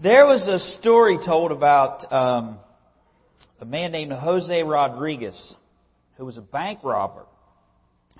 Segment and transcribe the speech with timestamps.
[0.00, 2.60] There was a story told about um,
[3.60, 5.56] a man named Jose Rodriguez,
[6.16, 7.26] who was a bank robber,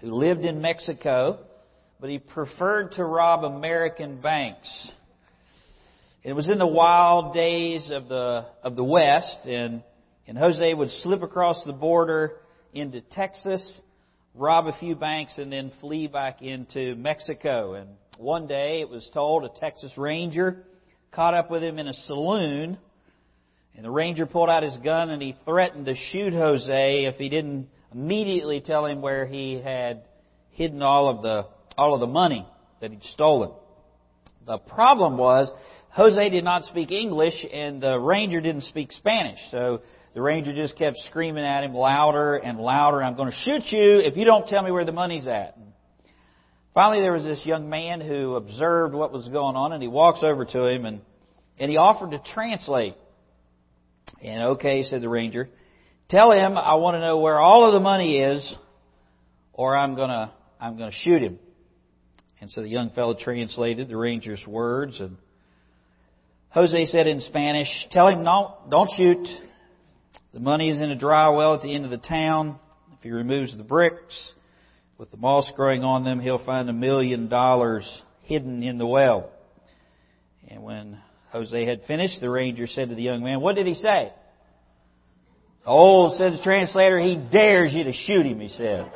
[0.01, 1.39] who lived in Mexico,
[2.01, 4.91] but he preferred to rob American banks.
[6.25, 9.85] It was in the wild days of the of the West, and
[10.27, 12.41] and Jose would slip across the border
[12.73, 13.81] into Texas,
[14.35, 17.75] rob a few banks, and then flee back into Mexico.
[17.75, 20.65] And one day, it was told a Texas Ranger
[21.13, 22.79] caught up with him in a saloon,
[23.75, 27.29] and the ranger pulled out his gun and he threatened to shoot Jose if he
[27.29, 30.03] didn't immediately tell him where he had
[30.51, 32.45] hidden all of the all of the money
[32.81, 33.53] that he'd stolen.
[34.47, 35.51] The problem was
[35.91, 39.39] Jose did not speak English and the ranger didn't speak Spanish.
[39.51, 39.83] So
[40.15, 43.99] the ranger just kept screaming at him louder and louder, I'm going to shoot you
[43.99, 45.57] if you don't tell me where the money's at.
[46.79, 50.21] Finally, there was this young man who observed what was going on, and he walks
[50.23, 51.01] over to him and,
[51.59, 52.95] and he offered to translate.
[54.23, 55.49] And okay, said the ranger,
[56.09, 58.55] tell him I want to know where all of the money is,
[59.53, 61.41] or I'm gonna I'm gonna shoot him.
[62.41, 65.17] And so the young fellow translated the ranger's words, and
[66.51, 69.27] Jose said in Spanish, "Tell him no, don't shoot.
[70.33, 72.61] The money is in a dry well at the end of the town.
[72.97, 74.33] If he removes the bricks,
[74.99, 79.31] with the moss growing on them, he'll find a million dollars hidden in the well.
[80.49, 80.99] And when
[81.31, 84.13] Jose had finished, the ranger said to the young man, What did he say?
[85.65, 88.91] Oh, said the translator, he dares you to shoot him, he said.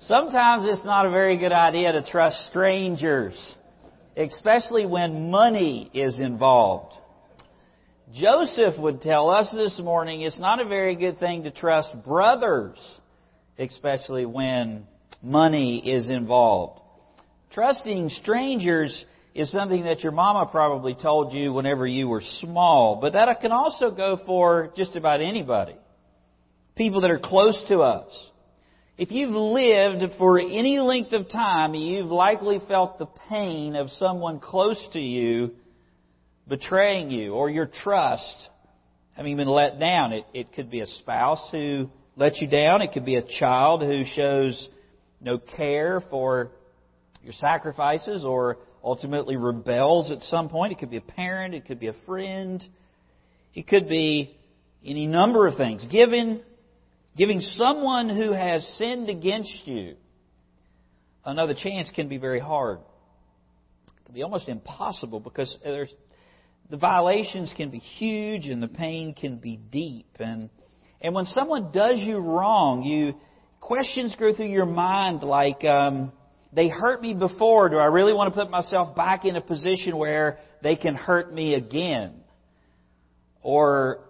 [0.00, 3.54] Sometimes it's not a very good idea to trust strangers,
[4.16, 6.94] especially when money is involved.
[8.14, 12.78] Joseph would tell us this morning it's not a very good thing to trust brothers,
[13.58, 14.86] especially when
[15.22, 16.80] money is involved.
[17.52, 23.12] Trusting strangers is something that your mama probably told you whenever you were small, but
[23.12, 25.76] that can also go for just about anybody.
[26.76, 28.10] People that are close to us.
[28.96, 34.40] If you've lived for any length of time, you've likely felt the pain of someone
[34.40, 35.50] close to you
[36.48, 38.50] betraying you or your trust
[39.12, 40.12] having been let down.
[40.12, 42.82] It, it could be a spouse who lets you down.
[42.82, 44.68] It could be a child who shows
[45.20, 46.50] no care for
[47.22, 50.72] your sacrifices or ultimately rebels at some point.
[50.72, 51.54] It could be a parent.
[51.54, 52.62] It could be a friend.
[53.54, 54.36] It could be
[54.84, 55.84] any number of things.
[55.90, 56.40] Giving,
[57.16, 59.96] giving someone who has sinned against you
[61.24, 62.78] another chance can be very hard.
[63.88, 65.92] It can be almost impossible because there's
[66.70, 70.06] the violations can be huge and the pain can be deep.
[70.18, 70.50] And,
[71.00, 73.14] and when someone does you wrong, you,
[73.60, 76.12] questions go through your mind like, um,
[76.52, 77.68] they hurt me before.
[77.68, 81.32] Do I really want to put myself back in a position where they can hurt
[81.32, 82.14] me again?
[83.42, 84.00] Or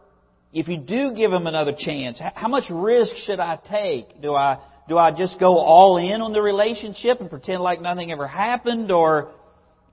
[0.53, 4.21] if you do give them another chance, how much risk should I take?
[4.23, 4.59] Do I
[4.89, 8.91] do I just go all in on the relationship and pretend like nothing ever happened,
[8.91, 9.33] or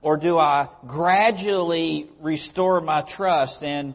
[0.02, 3.94] or do I gradually restore my trust and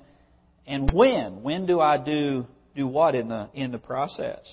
[0.67, 1.44] and when?
[1.44, 2.45] When do I do
[2.75, 4.45] do what in the in the process?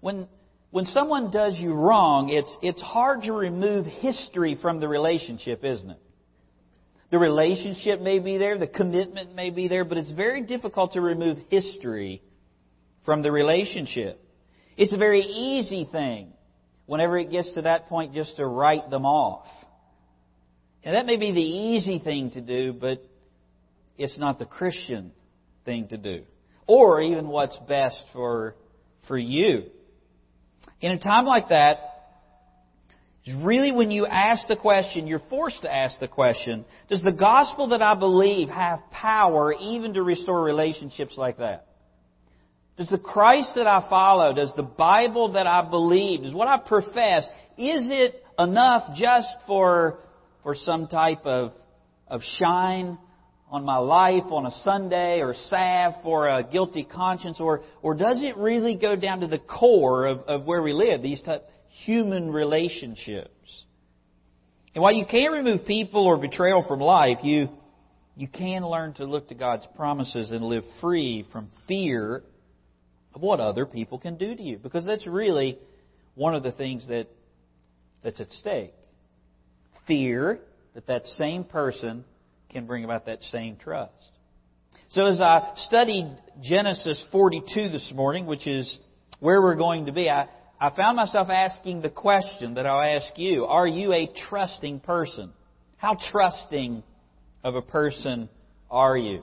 [0.00, 0.28] When
[0.70, 5.90] when someone does you wrong, it's it's hard to remove history from the relationship, isn't
[5.90, 6.00] it?
[7.10, 11.00] The relationship may be there, the commitment may be there, but it's very difficult to
[11.00, 12.22] remove history
[13.04, 14.24] from the relationship.
[14.76, 16.32] It's a very easy thing
[16.86, 19.46] whenever it gets to that point just to write them off.
[20.84, 23.02] And that may be the easy thing to do, but
[23.98, 25.12] it's not the Christian
[25.64, 26.22] thing to do.
[26.66, 28.54] Or even what's best for,
[29.06, 29.64] for you.
[30.80, 31.90] In a time like that,
[33.26, 37.12] is really when you ask the question, you're forced to ask the question, does the
[37.12, 41.66] gospel that I believe have power even to restore relationships like that?
[42.78, 46.56] Does the Christ that I follow, does the Bible that I believe, does what I
[46.56, 49.98] profess, is it enough just for
[50.42, 51.52] for some type of,
[52.08, 52.98] of shine
[53.50, 57.40] on my life on a Sunday or salve for a guilty conscience?
[57.40, 61.02] Or, or does it really go down to the core of, of where we live,
[61.02, 61.46] these type
[61.84, 63.64] human relationships?
[64.74, 67.48] And while you can't remove people or betrayal from life, you,
[68.16, 72.22] you can learn to look to God's promises and live free from fear
[73.12, 74.58] of what other people can do to you.
[74.58, 75.58] Because that's really
[76.14, 77.08] one of the things that,
[78.04, 78.74] that's at stake
[79.86, 80.40] fear
[80.74, 82.04] that that same person
[82.50, 83.92] can bring about that same trust.
[84.90, 86.06] So as I studied
[86.42, 88.78] Genesis 42 this morning, which is
[89.20, 90.26] where we're going to be, I,
[90.60, 95.32] I found myself asking the question that I'll ask you Are you a trusting person?
[95.76, 96.82] How trusting
[97.44, 98.28] of a person
[98.70, 99.22] are you?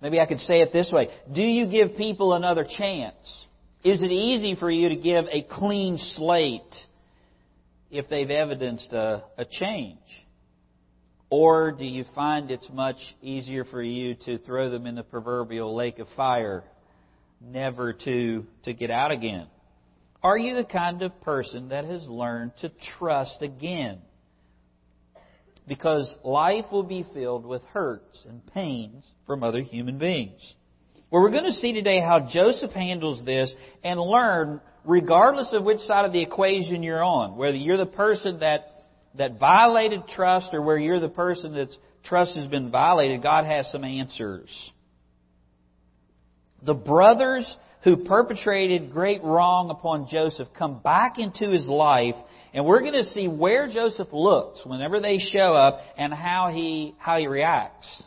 [0.00, 3.46] Maybe I could say it this way Do you give people another chance?
[3.84, 6.74] Is it easy for you to give a clean slate
[7.90, 9.98] if they've evidenced a, a change?
[11.30, 15.74] Or do you find it's much easier for you to throw them in the proverbial
[15.74, 16.64] lake of fire,
[17.40, 19.46] never to, to get out again?
[20.22, 23.98] Are you the kind of person that has learned to trust again?
[25.66, 30.40] Because life will be filled with hurts and pains from other human beings.
[31.10, 33.54] Well, we're going to see today how Joseph handles this
[33.84, 38.40] and learn, regardless of which side of the equation you're on, whether you're the person
[38.40, 38.78] that
[39.14, 43.70] that violated trust or where you're the person that's trust has been violated, God has
[43.70, 44.48] some answers.
[46.62, 52.16] The brothers who perpetrated great wrong upon Joseph come back into his life,
[52.52, 56.94] and we're going to see where Joseph looks whenever they show up and how he
[56.98, 58.02] how he reacts.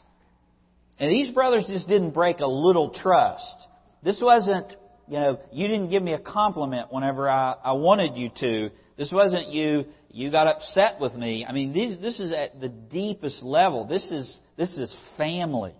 [0.99, 3.67] And these brothers just didn't break a little trust.
[4.03, 4.75] This wasn't,
[5.11, 8.69] you know, you didn't give me a compliment whenever I, I wanted you to.
[8.97, 11.45] This wasn't you you got upset with me.
[11.45, 13.85] I mean, these, this is at the deepest level.
[13.85, 15.73] This is, this is family.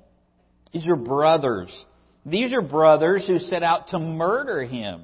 [0.74, 1.74] These are brothers.
[2.26, 5.04] These are brothers who set out to murder him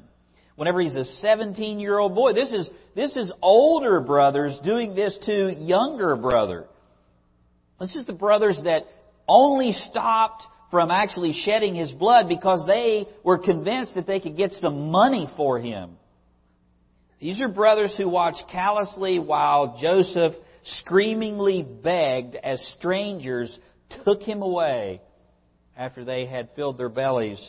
[0.57, 2.33] whenever he's a 17 year old boy.
[2.33, 6.65] This is, this is older brothers doing this to younger brother.
[7.79, 8.87] This is the brothers that
[9.25, 14.51] only stopped from actually shedding his blood because they were convinced that they could get
[14.53, 15.97] some money for him.
[17.19, 20.33] These are brothers who watched callously while Joseph
[20.63, 23.57] screamingly begged as strangers
[24.03, 25.01] took him away
[25.75, 27.41] after they had filled their bellies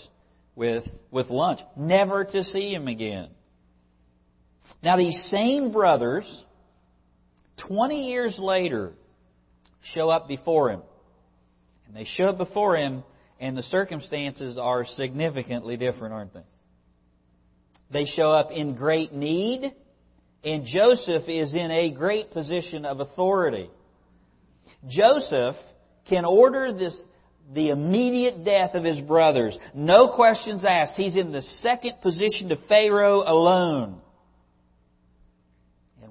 [0.55, 3.29] with, with lunch, never to see him again.
[4.83, 6.27] Now, these same brothers,
[7.67, 8.93] 20 years later,
[9.95, 10.83] show up before him.
[11.87, 13.03] And they show up before him,
[13.41, 16.45] and the circumstances are significantly different, aren't they?
[17.91, 19.73] They show up in great need,
[20.45, 23.71] and Joseph is in a great position of authority.
[24.89, 25.57] Joseph
[26.09, 27.01] can order this,
[27.55, 29.57] the immediate death of his brothers.
[29.75, 30.97] No questions asked.
[30.97, 34.01] He's in the second position to Pharaoh alone.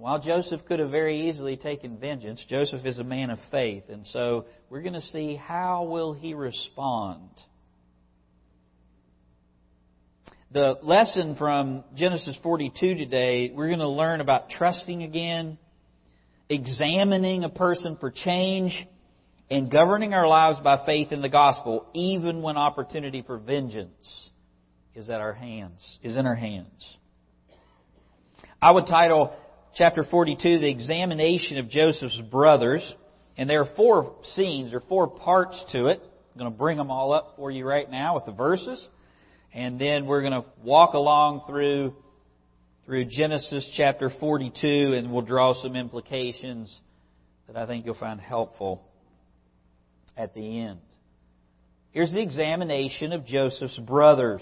[0.07, 3.83] While Joseph could have very easily taken vengeance, Joseph is a man of faith.
[3.89, 7.27] And so we're going to see how will he respond.
[10.53, 15.57] The lesson from Genesis 42 today, we're going to learn about trusting again,
[16.47, 18.87] examining a person for change,
[19.51, 24.29] and governing our lives by faith in the gospel, even when opportunity for vengeance
[24.95, 26.95] is at our hands, is in our hands.
[28.61, 29.35] I would title
[29.77, 32.93] chapter 42 the examination of Joseph's brothers,
[33.37, 36.01] and there are four scenes or four parts to it.
[36.01, 38.87] I'm going to bring them all up for you right now with the verses
[39.53, 41.95] and then we're going to walk along through
[42.85, 46.73] through Genesis chapter 42 and we'll draw some implications
[47.47, 48.83] that I think you'll find helpful
[50.15, 50.79] at the end.
[51.91, 54.41] Here's the examination of Joseph's brothers.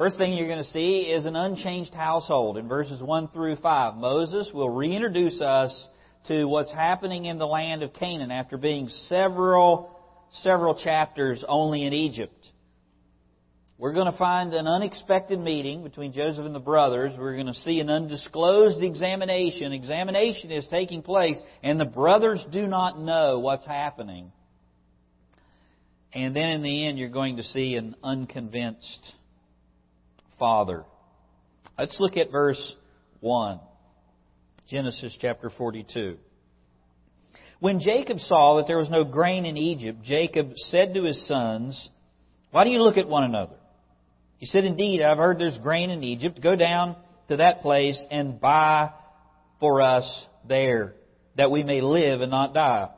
[0.00, 3.96] First thing you're going to see is an unchanged household in verses 1 through 5.
[3.96, 5.88] Moses will reintroduce us
[6.26, 9.94] to what's happening in the land of Canaan after being several
[10.32, 12.48] several chapters only in Egypt.
[13.76, 17.12] We're going to find an unexpected meeting between Joseph and the brothers.
[17.18, 19.74] We're going to see an undisclosed examination.
[19.74, 24.32] Examination is taking place, and the brothers do not know what's happening.
[26.14, 29.12] And then in the end, you're going to see an unconvinced
[30.40, 30.84] father.
[31.78, 32.74] Let's look at verse
[33.20, 33.60] 1.
[34.68, 36.16] Genesis chapter 42.
[37.60, 41.90] When Jacob saw that there was no grain in Egypt, Jacob said to his sons,
[42.50, 43.56] Why do you look at one another?
[44.38, 46.40] He said, Indeed, I've heard there's grain in Egypt.
[46.42, 46.96] Go down
[47.28, 48.90] to that place and buy
[49.60, 50.94] for us there,
[51.36, 52.88] that we may live and not die.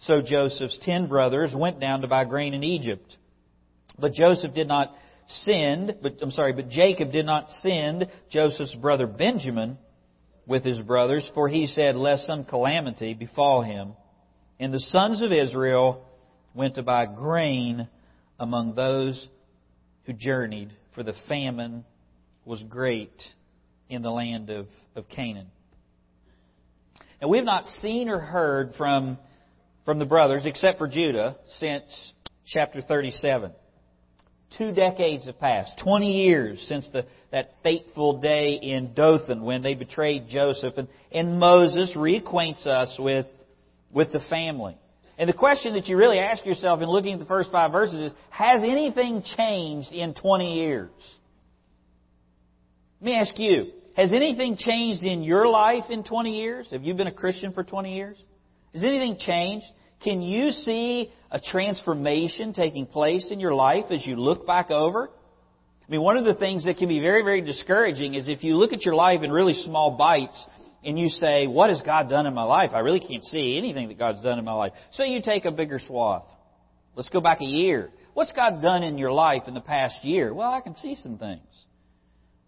[0.00, 3.16] So Joseph's ten brothers went down to buy grain in Egypt.
[3.98, 4.92] But Joseph did not
[5.44, 9.78] send, but I'm sorry, but Jacob did not send Joseph's brother Benjamin
[10.46, 13.92] with his brothers, for he said, Lest some calamity befall him.
[14.58, 16.04] And the sons of Israel
[16.54, 17.88] went to buy grain
[18.38, 19.28] among those
[20.04, 21.84] who journeyed for the famine
[22.44, 23.22] was great
[23.88, 25.46] in the land of, of Canaan.
[27.20, 29.18] And we have not seen or heard from,
[29.84, 32.12] from the brothers, except for Judah, since
[32.46, 33.52] chapter 37.
[34.58, 35.78] Two decades have passed.
[35.82, 40.74] Twenty years since the, that fateful day in Dothan when they betrayed Joseph.
[40.76, 43.26] And, and Moses reacquaints us with,
[43.92, 44.76] with the family.
[45.18, 48.10] And the question that you really ask yourself in looking at the first five verses
[48.10, 50.90] is, has anything changed in 20 years?
[53.00, 56.68] Let me ask you, has anything changed in your life in 20 years?
[56.70, 58.16] Have you been a Christian for 20 years?
[58.72, 59.66] Has anything changed?
[60.02, 65.10] Can you see a transformation taking place in your life as you look back over?
[65.10, 68.54] I mean, one of the things that can be very, very discouraging is if you
[68.54, 70.46] look at your life in really small bites
[70.84, 72.70] and you say, What has God done in my life?
[72.72, 74.72] I really can't see anything that God's done in my life.
[74.92, 76.24] So you take a bigger swath.
[76.94, 77.90] Let's go back a year.
[78.14, 80.32] What's God done in your life in the past year?
[80.32, 81.64] Well, I can see some things.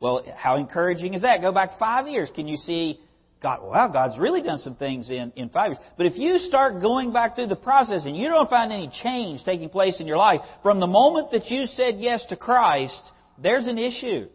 [0.00, 1.40] Well, how encouraging is that?
[1.42, 2.30] Go back five years.
[2.35, 2.99] Can you see
[3.43, 5.79] God, wow, God's really done some things in, in five years.
[5.97, 9.43] But if you start going back through the process and you don't find any change
[9.45, 13.03] taking place in your life, from the moment that you said yes to Christ,
[13.39, 14.29] there's an issue.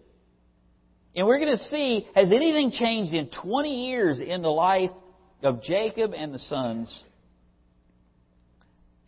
[1.16, 4.92] And we're going to see, has anything changed in 20 years in the life
[5.42, 7.04] of Jacob and the sons?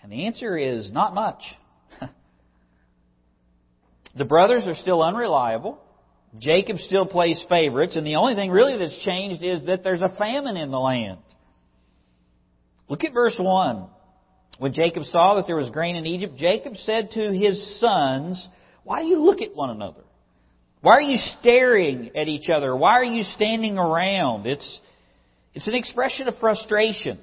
[0.02, 1.42] And the answer is not much.
[4.18, 5.78] the brothers are still unreliable.
[6.38, 10.16] Jacob still plays favorites, and the only thing really that's changed is that there's a
[10.18, 11.20] famine in the land.
[12.88, 13.88] Look at verse 1.
[14.60, 18.48] When Jacob saw that there was grain in Egypt, Jacob said to his sons,
[18.84, 20.02] Why do you look at one another?
[20.82, 22.76] Why are you staring at each other?
[22.76, 24.46] Why are you standing around?
[24.46, 24.80] It's,
[25.54, 27.20] it's an expression of frustration.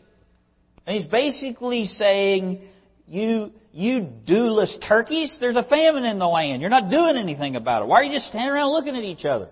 [0.86, 2.60] And he's basically saying,
[3.08, 6.62] you, you dooless turkeys, there's a famine in the land.
[6.62, 7.88] You're not doing anything about it.
[7.88, 9.50] Why are you just standing around looking at each other?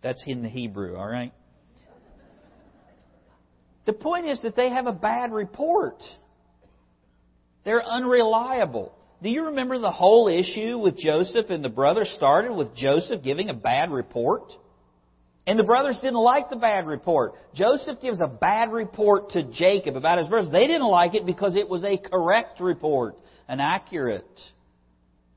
[0.00, 1.32] That's in the Hebrew, alright?
[3.86, 6.00] The point is that they have a bad report.
[7.64, 8.94] They're unreliable.
[9.20, 13.48] Do you remember the whole issue with Joseph and the brothers started with Joseph giving
[13.48, 14.52] a bad report?
[15.46, 17.32] And the brothers didn't like the bad report.
[17.54, 20.52] Joseph gives a bad report to Jacob about his brothers.
[20.52, 23.16] They didn't like it because it was a correct report,
[23.48, 24.40] an accurate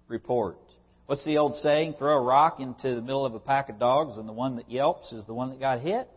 [0.08, 0.58] report.
[1.06, 1.96] What's the old saying?
[1.98, 4.70] Throw a rock into the middle of a pack of dogs, and the one that
[4.70, 6.10] yelps is the one that got hit.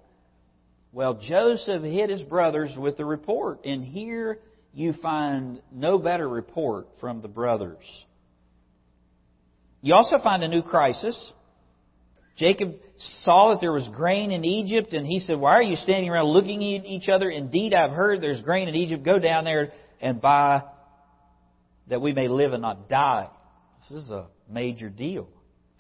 [0.92, 4.40] Well, Joseph hit his brothers with the report, and here
[4.72, 7.84] you find no better report from the brothers.
[9.80, 11.32] You also find a new crisis.
[12.36, 12.74] Jacob
[13.22, 16.26] saw that there was grain in Egypt, and he said, Why are you standing around
[16.26, 17.30] looking at each other?
[17.30, 19.04] Indeed, I've heard there's grain in Egypt.
[19.04, 20.62] Go down there and buy
[21.88, 23.28] that we may live and not die.
[23.78, 25.28] This is a major deal.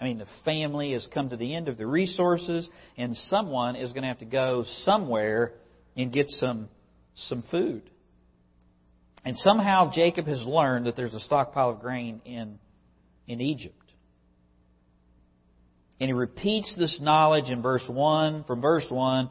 [0.00, 3.92] I mean, the family has come to the end of the resources, and someone is
[3.92, 5.52] going to have to go somewhere
[5.96, 6.68] and get some,
[7.14, 7.82] some food.
[9.24, 12.58] And somehow Jacob has learned that there's a stockpile of grain in,
[13.26, 13.74] in Egypt.
[16.00, 19.30] And he repeats this knowledge in verse 1, from verse 1,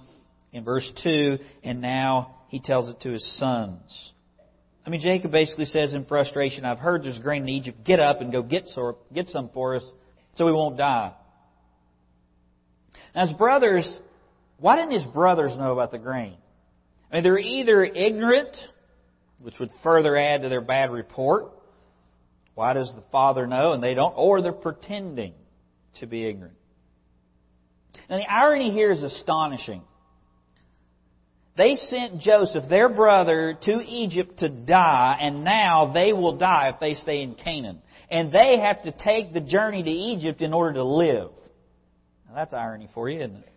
[0.53, 4.11] in verse 2, and now he tells it to his sons.
[4.85, 7.83] I mean, Jacob basically says in frustration, I've heard there's grain in Egypt.
[7.83, 8.69] Get up and go get,
[9.13, 9.83] get some for us
[10.35, 11.13] so we won't die.
[13.15, 13.99] Now, his brothers,
[14.59, 16.35] why didn't his brothers know about the grain?
[17.11, 18.55] I mean, they're either ignorant
[19.39, 21.51] which would further add to their bad report.
[22.55, 24.13] Why does the father know and they don't?
[24.15, 25.33] Or they're pretending
[25.99, 26.57] to be ignorant.
[28.09, 29.81] And the irony here is astonishing.
[31.57, 36.79] They sent Joseph, their brother, to Egypt to die, and now they will die if
[36.81, 37.81] they stay in Canaan.
[38.09, 41.31] And they have to take the journey to Egypt in order to live.
[42.27, 43.49] Now that's irony for you, isn't it?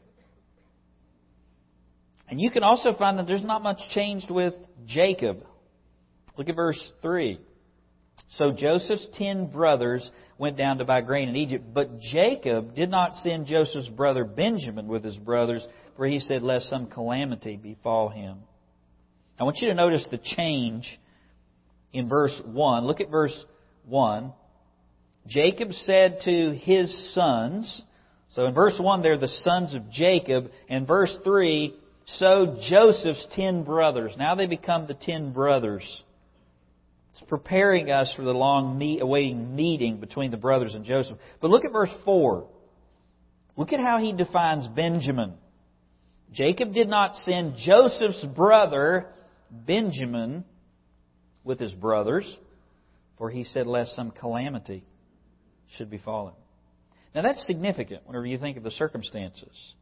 [2.31, 4.55] And you can also find that there's not much changed with
[4.87, 5.45] Jacob.
[6.37, 7.41] Look at verse 3.
[8.31, 13.15] So Joseph's ten brothers went down to buy grain in Egypt, but Jacob did not
[13.17, 15.67] send Joseph's brother Benjamin with his brothers,
[15.97, 18.39] for he said, Lest some calamity befall him.
[19.41, 21.01] I want you to notice the change
[21.93, 22.87] in verse 1.
[22.87, 23.45] Look at verse
[23.87, 24.33] 1.
[25.27, 27.83] Jacob said to his sons,
[28.31, 31.75] so in verse 1 they're the sons of Jacob, and verse 3,
[32.07, 34.15] so Joseph's ten brothers.
[34.19, 36.03] Now they become the ten brothers.
[37.19, 41.19] It's preparing us for the long meet, awaiting meeting between the brothers and Joseph.
[41.41, 42.47] But look at verse 4.
[43.57, 45.35] Look at how he defines Benjamin.
[46.33, 49.07] Jacob did not send Joseph's brother,
[49.51, 50.45] Benjamin,
[51.43, 52.39] with his brothers,
[53.17, 54.85] for he said, lest some calamity
[55.77, 56.35] should befall him.
[57.17, 59.75] Now that's significant whenever you think of the circumstances.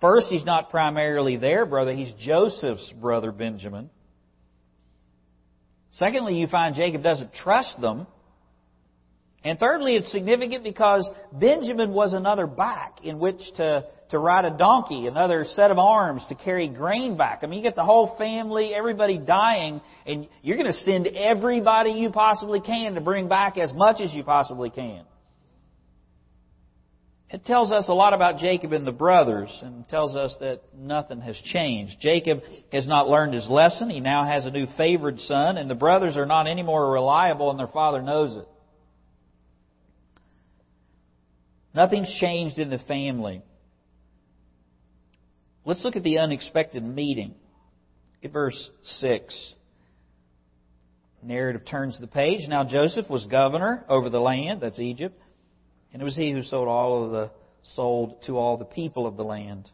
[0.00, 3.90] First, he's not primarily their brother, he's Joseph's brother, Benjamin.
[5.94, 8.06] Secondly, you find Jacob doesn't trust them.
[9.42, 14.50] And thirdly, it's significant because Benjamin was another back in which to, to ride a
[14.50, 17.40] donkey, another set of arms to carry grain back.
[17.42, 21.92] I mean, you get the whole family, everybody dying, and you're going to send everybody
[21.92, 25.04] you possibly can to bring back as much as you possibly can.
[27.32, 31.20] It tells us a lot about Jacob and the brothers and tells us that nothing
[31.20, 31.96] has changed.
[32.00, 32.40] Jacob
[32.72, 33.88] has not learned his lesson.
[33.88, 37.50] He now has a new favored son, and the brothers are not any more reliable,
[37.50, 38.48] and their father knows it.
[41.72, 43.42] Nothing's changed in the family.
[45.64, 47.36] Let's look at the unexpected meeting.
[48.14, 49.54] Look at verse 6.
[51.22, 52.48] Narrative turns the page.
[52.48, 55.16] Now Joseph was governor over the land, that's Egypt,
[55.92, 57.30] and it was he who sold all of the
[57.74, 59.70] sold to all the people of the land.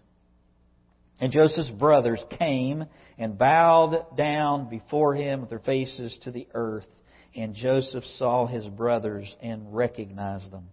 [1.20, 2.84] And Joseph's brothers came
[3.18, 6.86] and bowed down before him with their faces to the earth.
[7.34, 10.68] And Joseph saw his brothers and recognized them.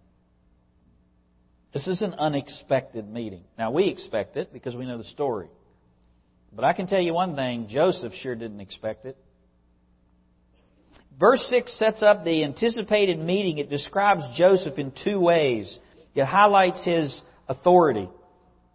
[1.72, 3.44] This is an unexpected meeting.
[3.58, 5.48] Now, we expect it because we know the story.
[6.52, 9.16] But I can tell you one thing Joseph sure didn't expect it.
[11.18, 13.58] Verse 6 sets up the anticipated meeting.
[13.58, 15.78] It describes Joseph in two ways.
[16.14, 18.08] It highlights his authority.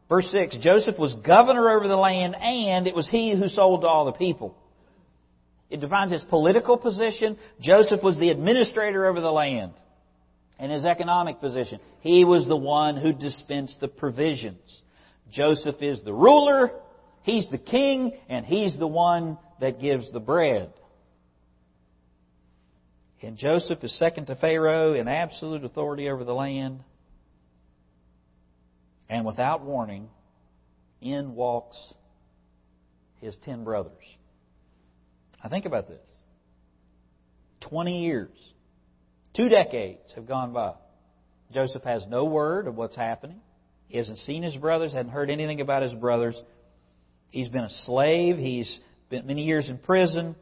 [0.08, 3.88] Verse 6 Joseph was governor over the land, and it was he who sold to
[3.88, 4.56] all the people.
[5.70, 7.38] It defines his political position.
[7.62, 9.74] Joseph was the administrator over the land
[10.58, 11.80] and his economic position.
[12.02, 14.82] He was the one who dispensed the provisions.
[15.32, 16.72] Joseph is the ruler,
[17.22, 20.74] he's the king, and he's the one that gives the bread.
[23.22, 26.82] And Joseph is second to Pharaoh in absolute authority over the land.
[29.10, 30.10] And without warning,
[31.02, 31.94] in walks
[33.22, 33.94] his ten brothers.
[35.44, 36.00] I think about this.
[37.62, 38.30] Twenty years
[39.36, 40.74] Two decades have gone by.
[41.54, 43.40] Joseph has no word of what's happening.
[43.88, 46.40] He hasn't seen his brothers, hadn't heard anything about his brothers.
[47.30, 48.38] He's been a slave.
[48.38, 50.36] He's been many years in prison,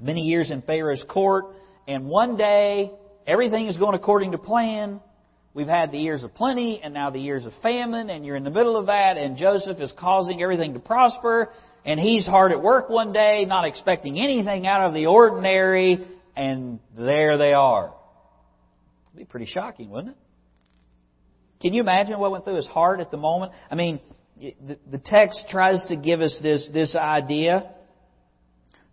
[0.00, 1.46] many years in Pharaoh's court.
[1.88, 2.92] And one day,
[3.26, 5.00] everything is going according to plan.
[5.54, 8.44] We've had the years of plenty and now the years of famine, and you're in
[8.44, 11.48] the middle of that, and Joseph is causing everything to prosper,
[11.86, 16.78] and he's hard at work one day, not expecting anything out of the ordinary, and
[16.96, 17.94] there they are
[19.06, 20.18] It'd be pretty shocking, wouldn't it?
[21.62, 23.52] Can you imagine what went through his heart at the moment?
[23.70, 23.98] I mean,
[24.38, 27.72] the, text tries to give us this, this idea.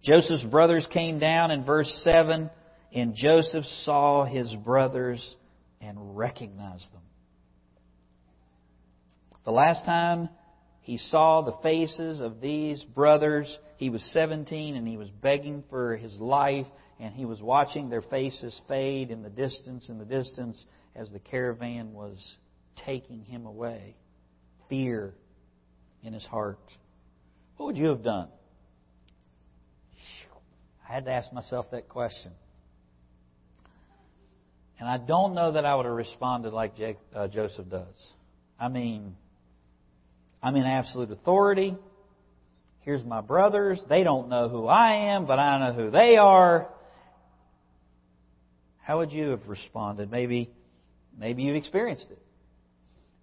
[0.02, 2.50] Joseph's brothers came down in verse 7,
[2.96, 5.36] and Joseph saw his brothers
[5.82, 7.02] and recognized them.
[9.44, 10.30] The last time
[10.80, 15.98] he saw the faces of these brothers, he was 17 and he was begging for
[15.98, 16.68] his life
[17.00, 20.64] and he was watching their faces fade in the distance, in the distance,
[20.96, 22.38] as the caravan was
[22.86, 23.96] taking him away.
[24.70, 25.14] Fear
[26.02, 26.60] in his heart.
[27.58, 28.30] What would you have done?
[30.88, 32.32] I had to ask myself that question.
[34.80, 38.14] And I don't know that I would have responded like Jake, uh, Joseph does.
[38.60, 39.16] I mean,
[40.44, 41.76] I'm in absolute authority.
[42.82, 43.82] Here's my brothers.
[43.90, 46.68] They don't know who I am, but I know who they are.
[48.82, 50.12] How would you have responded?
[50.12, 50.52] Maybe,
[51.18, 52.20] maybe you've experienced it.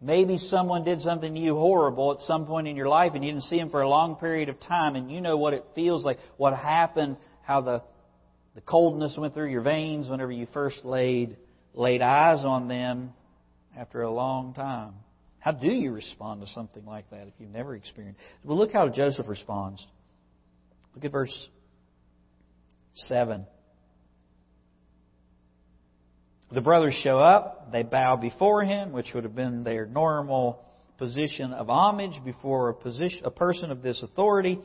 [0.01, 3.31] Maybe someone did something to you horrible at some point in your life and you
[3.31, 6.05] didn't see them for a long period of time and you know what it feels
[6.05, 7.83] like, what happened, how the,
[8.57, 11.37] the coldness went through your veins whenever you first laid,
[11.75, 13.13] laid eyes on them
[13.77, 14.95] after a long time.
[15.39, 18.21] How do you respond to something like that if you've never experienced?
[18.45, 19.85] Well, look how Joseph responds.
[20.95, 21.49] Look at verse
[22.95, 23.47] 7.
[26.53, 27.73] The brothers show up.
[27.73, 30.63] They bow before him, which would have been their normal
[30.99, 34.59] position of homage before a, position, a person of this authority.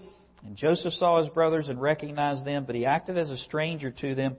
[0.45, 4.13] And Joseph saw his brothers and recognized them, but he acted as a stranger to
[4.13, 4.35] them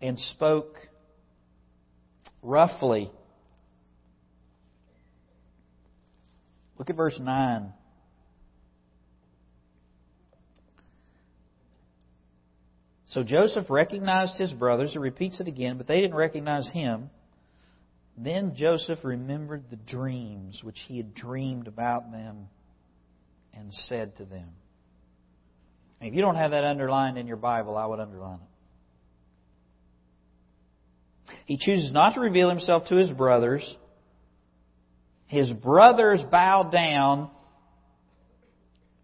[0.00, 0.76] and spoke
[2.46, 3.10] roughly.
[6.78, 7.72] Look at verse 9.
[13.08, 14.92] So Joseph recognized his brothers.
[14.92, 17.10] He repeats it again, but they didn't recognize him.
[18.16, 22.48] Then Joseph remembered the dreams which he had dreamed about them
[23.54, 24.48] and said to them.
[26.00, 28.45] If you don't have that underlined in your Bible, I would underline it.
[31.46, 33.76] He chooses not to reveal himself to his brothers.
[35.26, 37.30] His brothers bow down,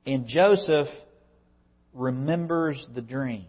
[0.06, 0.88] and Joseph
[1.92, 3.46] remembers the dream.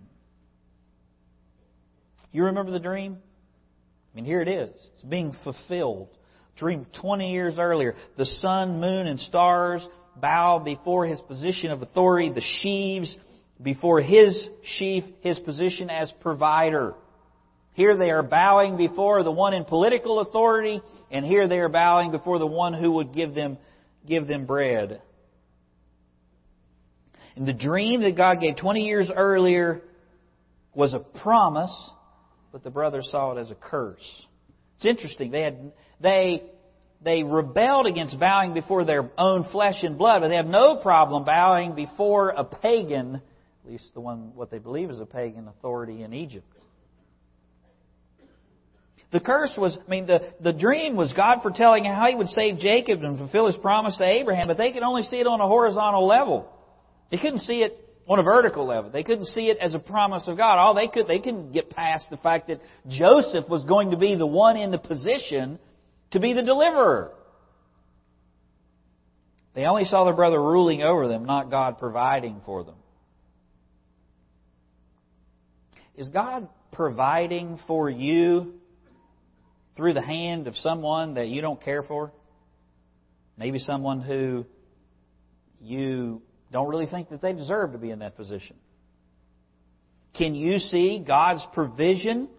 [2.31, 3.17] You remember the dream?
[4.12, 4.71] I mean, here it is.
[4.93, 6.09] It's being fulfilled.
[6.57, 7.95] Dream 20 years earlier.
[8.17, 12.31] The sun, moon, and stars bow before his position of authority.
[12.31, 13.15] The sheaves
[13.62, 16.95] before his sheaf, his position as provider.
[17.73, 20.81] Here they are bowing before the one in political authority,
[21.12, 23.57] and here they are bowing before the one who would give them,
[24.05, 25.01] give them bread.
[27.36, 29.81] And the dream that God gave 20 years earlier
[30.75, 31.73] was a promise,
[32.51, 34.25] but the brothers saw it as a curse.
[34.75, 35.31] It's interesting.
[35.31, 36.43] They had, they,
[37.03, 41.25] they rebelled against bowing before their own flesh and blood, but they have no problem
[41.25, 46.03] bowing before a pagan, at least the one, what they believe is a pagan authority
[46.03, 46.52] in Egypt.
[49.13, 52.58] The curse was, I mean, the, the dream was God foretelling how He would save
[52.58, 55.47] Jacob and fulfill His promise to Abraham, but they could only see it on a
[55.47, 56.49] horizontal level.
[57.12, 58.89] They couldn't see it on a vertical level.
[58.89, 60.58] They couldn't see it as a promise of God.
[60.58, 64.15] All they could, they couldn't get past the fact that Joseph was going to be
[64.15, 65.60] the one in the position
[66.10, 67.12] to be the deliverer.
[69.54, 72.76] They only saw their brother ruling over them, not God providing for them.
[75.95, 78.56] Is God providing for you
[79.75, 82.12] through the hand of someone that you don't care for?
[83.38, 84.45] Maybe someone who
[85.62, 88.55] you don't really think that they deserve to be in that position.
[90.15, 92.29] Can you see God's provision?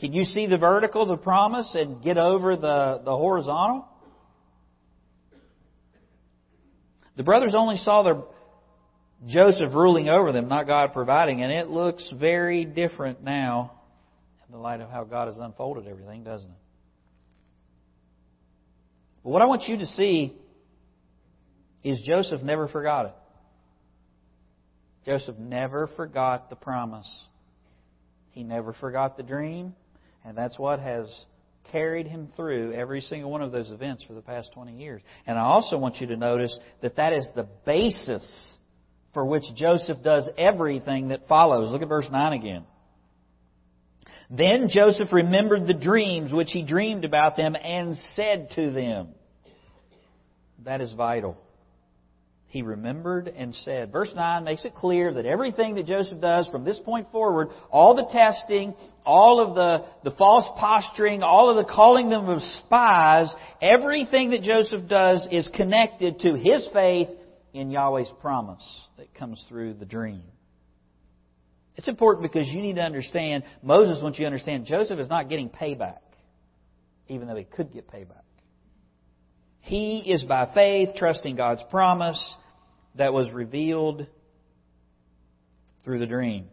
[0.00, 3.86] Can you see the vertical, the promise, and get over the, the horizontal?
[7.16, 8.22] The brothers only saw their
[9.26, 13.77] Joseph ruling over them, not God providing, and it looks very different now
[14.48, 16.56] in the light of how God has unfolded everything, doesn't it?
[19.22, 20.34] But what I want you to see
[21.84, 23.14] is Joseph never forgot it.
[25.04, 27.08] Joseph never forgot the promise.
[28.30, 29.74] He never forgot the dream,
[30.24, 31.06] and that's what has
[31.72, 35.02] carried him through every single one of those events for the past 20 years.
[35.26, 38.56] And I also want you to notice that that is the basis
[39.12, 41.70] for which Joseph does everything that follows.
[41.70, 42.64] Look at verse 9 again.
[44.30, 49.08] Then Joseph remembered the dreams which he dreamed about them and said to them.
[50.64, 51.38] That is vital
[52.48, 53.92] he remembered and said.
[53.92, 57.94] Verse 9 makes it clear that everything that Joseph does from this point forward, all
[57.94, 63.32] the testing, all of the, the false posturing, all of the calling them of spies,
[63.60, 67.08] everything that Joseph does is connected to his faith
[67.52, 68.64] in Yahweh's promise
[68.96, 70.22] that comes through the dream.
[71.78, 75.28] It's important because you need to understand, Moses wants you to understand, Joseph is not
[75.28, 76.00] getting payback,
[77.06, 78.24] even though he could get payback.
[79.60, 82.20] He is by faith trusting God's promise
[82.96, 84.08] that was revealed
[85.84, 86.46] through the dream.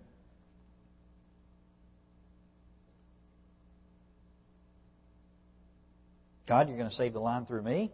[6.47, 7.91] God, you're going to save the line through me?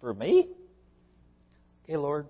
[0.00, 0.48] Through me?
[1.84, 2.26] Okay, Lord.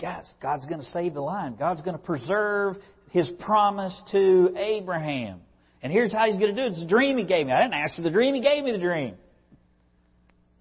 [0.00, 1.56] Guys, God's going to save the line.
[1.56, 2.76] God's going to preserve
[3.10, 5.40] His promise to Abraham.
[5.82, 6.72] And here's how He's going to do it.
[6.72, 7.52] It's a dream He gave me.
[7.52, 8.34] I didn't ask for the dream.
[8.34, 9.14] He gave me the dream.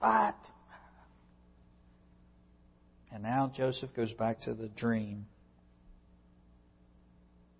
[0.01, 0.35] But.
[3.11, 5.25] And now Joseph goes back to the dream.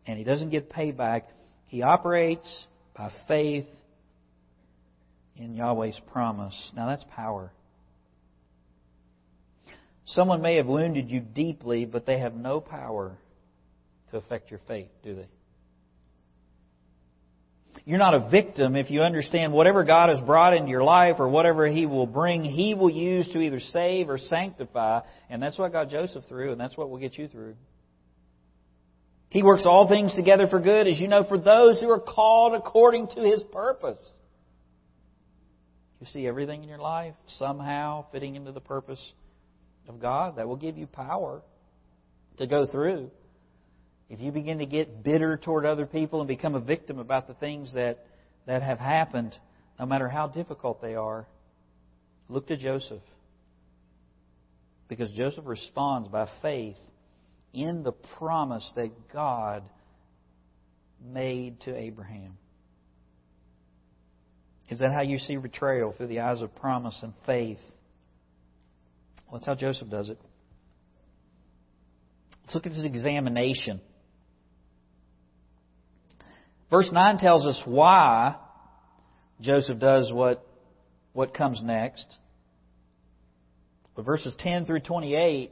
[0.06, 1.24] And he doesn't get payback.
[1.68, 2.66] He operates
[2.96, 3.68] by faith
[5.36, 6.72] in Yahweh's promise.
[6.76, 7.52] Now that's power.
[10.14, 13.16] Someone may have wounded you deeply, but they have no power
[14.10, 15.28] to affect your faith, do they?
[17.86, 21.30] You're not a victim if you understand whatever God has brought into your life or
[21.30, 25.02] whatever He will bring, He will use to either save or sanctify.
[25.30, 27.56] And that's what got Joseph through, and that's what will get you through.
[29.30, 32.56] He works all things together for good, as you know, for those who are called
[32.56, 34.00] according to His purpose.
[36.02, 39.00] You see everything in your life somehow fitting into the purpose
[39.88, 41.42] of God that will give you power
[42.38, 43.12] to go through.
[44.10, 47.36] If you begin to get bitter toward other people and become a victim about the
[47.36, 48.06] things that,
[48.48, 49.36] that have happened,
[49.80, 51.28] no matter how difficult they are,
[52.28, 53.04] look to Joseph.
[54.88, 56.78] Because Joseph responds by faith
[57.54, 59.64] in the promise that God
[61.04, 62.38] made to Abraham.
[64.70, 65.94] Is that how you see betrayal?
[65.94, 67.60] Through the eyes of promise and faith?
[69.30, 70.20] Well, that's how Joseph does it.
[72.44, 73.80] Let's look at this examination.
[76.72, 78.36] Verse 9 tells us why
[79.40, 80.46] Joseph does what,
[81.14, 82.18] what comes next.
[83.96, 85.52] But verses 10 through 28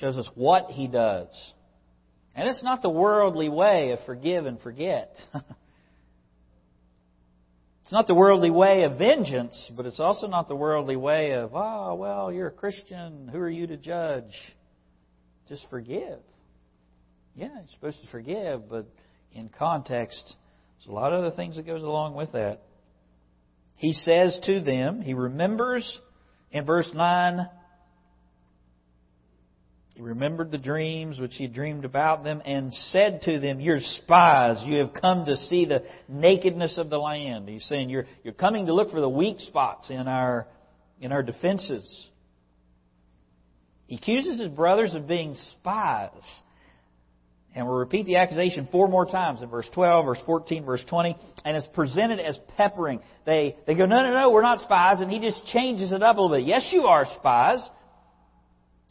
[0.00, 1.28] shows us what he does.
[2.34, 5.14] And it's not the worldly way of forgive and forget.
[7.90, 11.50] It's not the worldly way of vengeance, but it's also not the worldly way of,
[11.56, 13.26] oh, well, you're a Christian.
[13.26, 14.30] Who are you to judge?
[15.48, 16.20] Just forgive.
[17.34, 18.86] Yeah, you're supposed to forgive, but
[19.32, 20.22] in context,
[20.78, 22.62] there's a lot of other things that goes along with that.
[23.74, 25.98] He says to them, he remembers
[26.52, 27.44] in verse 9,
[29.94, 33.80] he remembered the dreams which he had dreamed about them and said to them, You're
[33.80, 34.62] spies.
[34.64, 37.48] You have come to see the nakedness of the land.
[37.48, 40.46] He's saying you're, you're coming to look for the weak spots in our,
[41.00, 42.08] in our defenses.
[43.86, 46.12] He accuses his brothers of being spies.
[47.52, 51.16] And we'll repeat the accusation four more times in verse 12, verse 14, verse 20.
[51.44, 53.00] And it's presented as peppering.
[53.26, 55.00] They, they go, no, no, no, we're not spies.
[55.00, 56.46] And he just changes it up a little bit.
[56.46, 57.68] Yes, you are spies.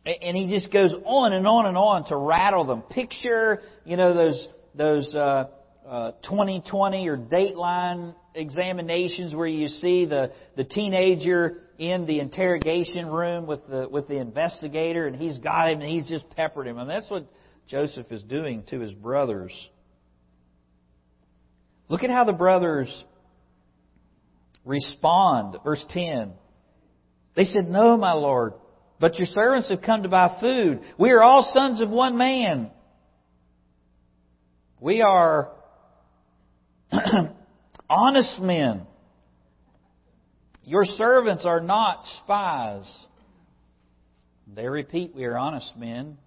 [0.05, 2.81] And he just goes on and on and on to rattle them.
[2.83, 5.49] Picture, you know, those, those, uh,
[5.87, 13.47] uh, 2020 or Dateline examinations where you see the, the teenager in the interrogation room
[13.47, 16.77] with the, with the investigator and he's got him and he's just peppered him.
[16.77, 17.25] And that's what
[17.67, 19.51] Joseph is doing to his brothers.
[21.87, 23.03] Look at how the brothers
[24.63, 25.57] respond.
[25.63, 26.33] Verse 10.
[27.35, 28.53] They said, No, my Lord.
[28.99, 30.81] But your servants have come to buy food.
[30.97, 32.69] We are all sons of one man.
[34.81, 35.51] We are
[37.89, 38.85] honest men.
[40.63, 42.85] Your servants are not spies.
[44.53, 46.17] They repeat, We are honest men.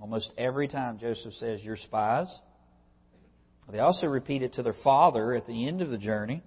[0.00, 2.32] Almost every time Joseph says, You're spies.
[3.70, 6.42] They also repeat it to their father at the end of the journey.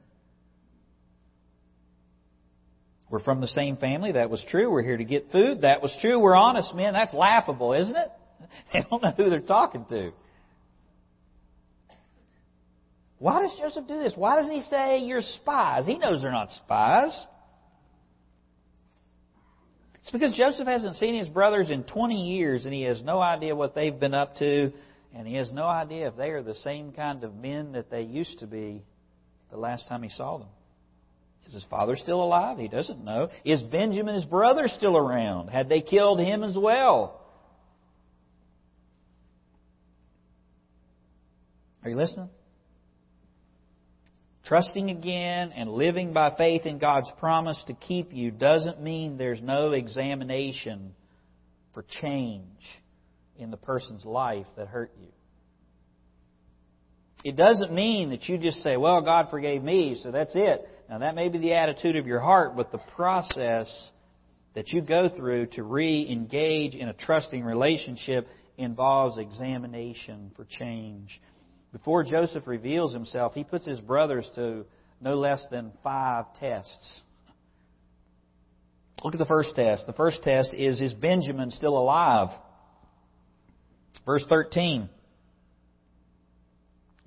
[3.10, 4.13] We're from the same family.
[4.13, 4.70] That was true.
[4.70, 5.62] We're here to get food.
[5.62, 6.20] That was true.
[6.20, 6.93] We're honest men.
[6.93, 8.10] That's laughable, isn't it?
[8.74, 10.12] They don't know who they're talking to.
[13.20, 14.13] Why does Joseph do this?
[14.15, 15.86] Why doesn't he say you're spies?
[15.86, 17.17] He knows they're not spies.
[19.96, 23.56] It's because Joseph hasn't seen his brothers in 20 years and he has no idea
[23.56, 24.72] what they've been up to
[25.15, 28.04] and he has no idea if they are the same kind of men that they
[28.04, 28.84] used to be
[29.50, 30.48] the last time he saw them.
[31.47, 32.57] Is his father still alive?
[32.57, 33.29] He doesn't know.
[33.45, 35.47] Is Benjamin, his brother, still around?
[35.47, 37.21] Had they killed him as well?
[41.83, 42.29] Are you listening?
[44.43, 49.41] Trusting again and living by faith in God's promise to keep you doesn't mean there's
[49.41, 50.93] no examination
[51.73, 52.43] for change
[53.38, 55.10] in the person's life that hurt you.
[57.23, 60.67] It doesn't mean that you just say, well, God forgave me, so that's it.
[60.89, 63.67] Now, that may be the attitude of your heart, but the process
[64.56, 71.21] that you go through to re engage in a trusting relationship involves examination for change.
[71.73, 74.65] Before Joseph reveals himself, he puts his brothers to
[75.02, 77.02] no less than five tests.
[79.04, 79.86] Look at the first test.
[79.86, 82.30] The first test is Is Benjamin still alive?
[84.06, 84.89] Verse 13.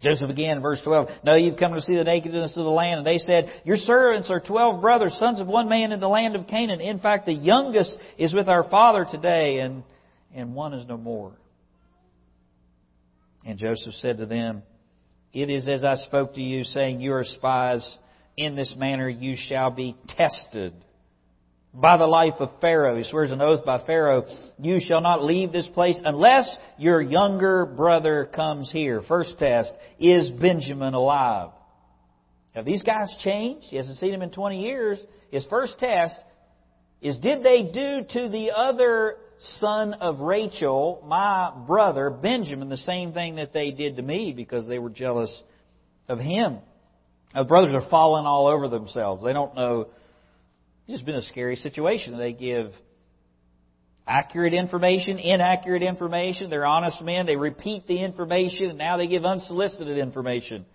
[0.03, 2.99] Joseph again, verse 12, No, you've come to see the nakedness of the land.
[2.99, 6.37] And they said, Your servants are twelve brothers, sons of one man in the land
[6.37, 6.81] of Canaan.
[6.81, 9.83] In fact, the youngest is with our father today, and,
[10.35, 11.33] and one is no more.
[13.45, 14.63] And Joseph said to them,
[15.35, 17.99] It is as I spoke to you, saying, You are spies.
[18.37, 20.73] In this manner you shall be tested
[21.73, 22.97] by the life of Pharaoh.
[22.97, 24.25] He swears an oath by Pharaoh,
[24.59, 29.03] you shall not leave this place unless your younger brother comes here.
[29.07, 31.51] First test, is Benjamin alive?
[32.55, 33.67] Have these guys changed?
[33.71, 34.99] He hasn't seen him in 20 years.
[35.31, 36.17] His first test
[37.01, 39.17] is, did they do to the other
[39.59, 44.67] son of Rachel, my brother, Benjamin, the same thing that they did to me because
[44.67, 45.31] they were jealous
[46.09, 46.59] of him?
[47.33, 49.23] Now, the brothers are falling all over themselves.
[49.23, 49.87] They don't know
[50.93, 52.19] it's been a scary situation.
[52.19, 52.73] They give
[54.07, 56.51] accurate information, inaccurate information.
[56.51, 57.27] They're honest men.
[57.27, 60.67] They repeat the information, and now they give unsolicited information.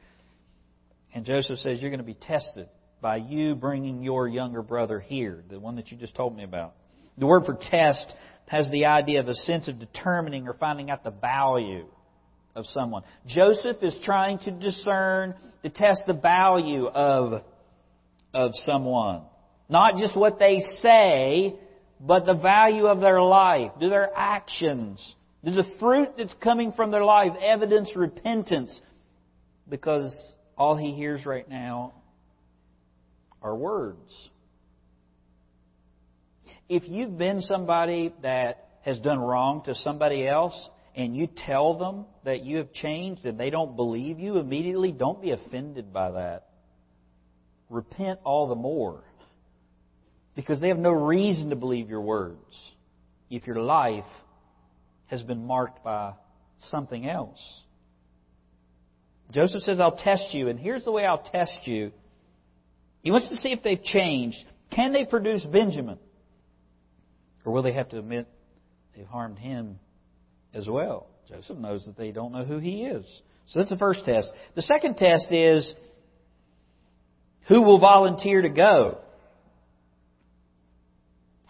[1.14, 2.70] And Joseph says, You're going to be tested
[3.02, 6.74] by you bringing your younger brother here, the one that you just told me about.
[7.18, 8.14] The word for test
[8.48, 11.86] has the idea of a sense of determining or finding out the value
[12.56, 13.04] of someone.
[13.26, 17.44] Joseph is trying to discern, to test the value of,
[18.34, 19.24] of someone.
[19.68, 21.56] Not just what they say,
[22.00, 23.72] but the value of their life.
[23.80, 28.80] Do their actions, do the fruit that's coming from their life evidence repentance?
[29.68, 30.14] Because
[30.58, 31.94] all he hears right now
[33.42, 34.30] are words.
[36.68, 42.06] If you've been somebody that has done wrong to somebody else and you tell them
[42.24, 46.48] that you have changed and they don't believe you immediately, don't be offended by that.
[47.70, 49.04] repent all the more
[50.36, 52.40] because they have no reason to believe your words
[53.30, 54.06] if your life
[55.08, 56.14] has been marked by
[56.60, 57.40] something else.
[59.32, 61.92] Joseph says, I'll test you, and here's the way I'll test you.
[63.02, 64.38] He wants to see if they've changed.
[64.72, 65.98] Can they produce Benjamin?
[67.44, 68.28] Or will they have to admit
[68.96, 69.80] they've harmed him
[70.54, 71.08] as well?
[71.28, 73.06] Joseph knows that they don't know who he is.
[73.48, 74.32] So that's the first test.
[74.56, 75.74] The second test is
[77.48, 79.00] who will volunteer to go?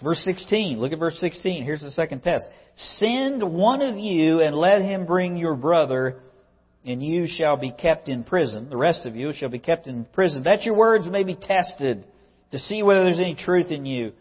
[0.06, 0.80] Verse 16.
[0.80, 1.64] Look at verse 16.
[1.64, 2.48] Here's the second test.
[2.98, 6.22] Send one of you and let him bring your brother,
[6.86, 8.70] and you shall be kept in prison.
[8.70, 12.06] The rest of you shall be kept in prison, that your words may be tested
[12.52, 14.14] to see whether there's any truth in you.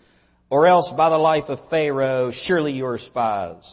[0.49, 3.65] Or else, by the life of Pharaoh, surely you are spies.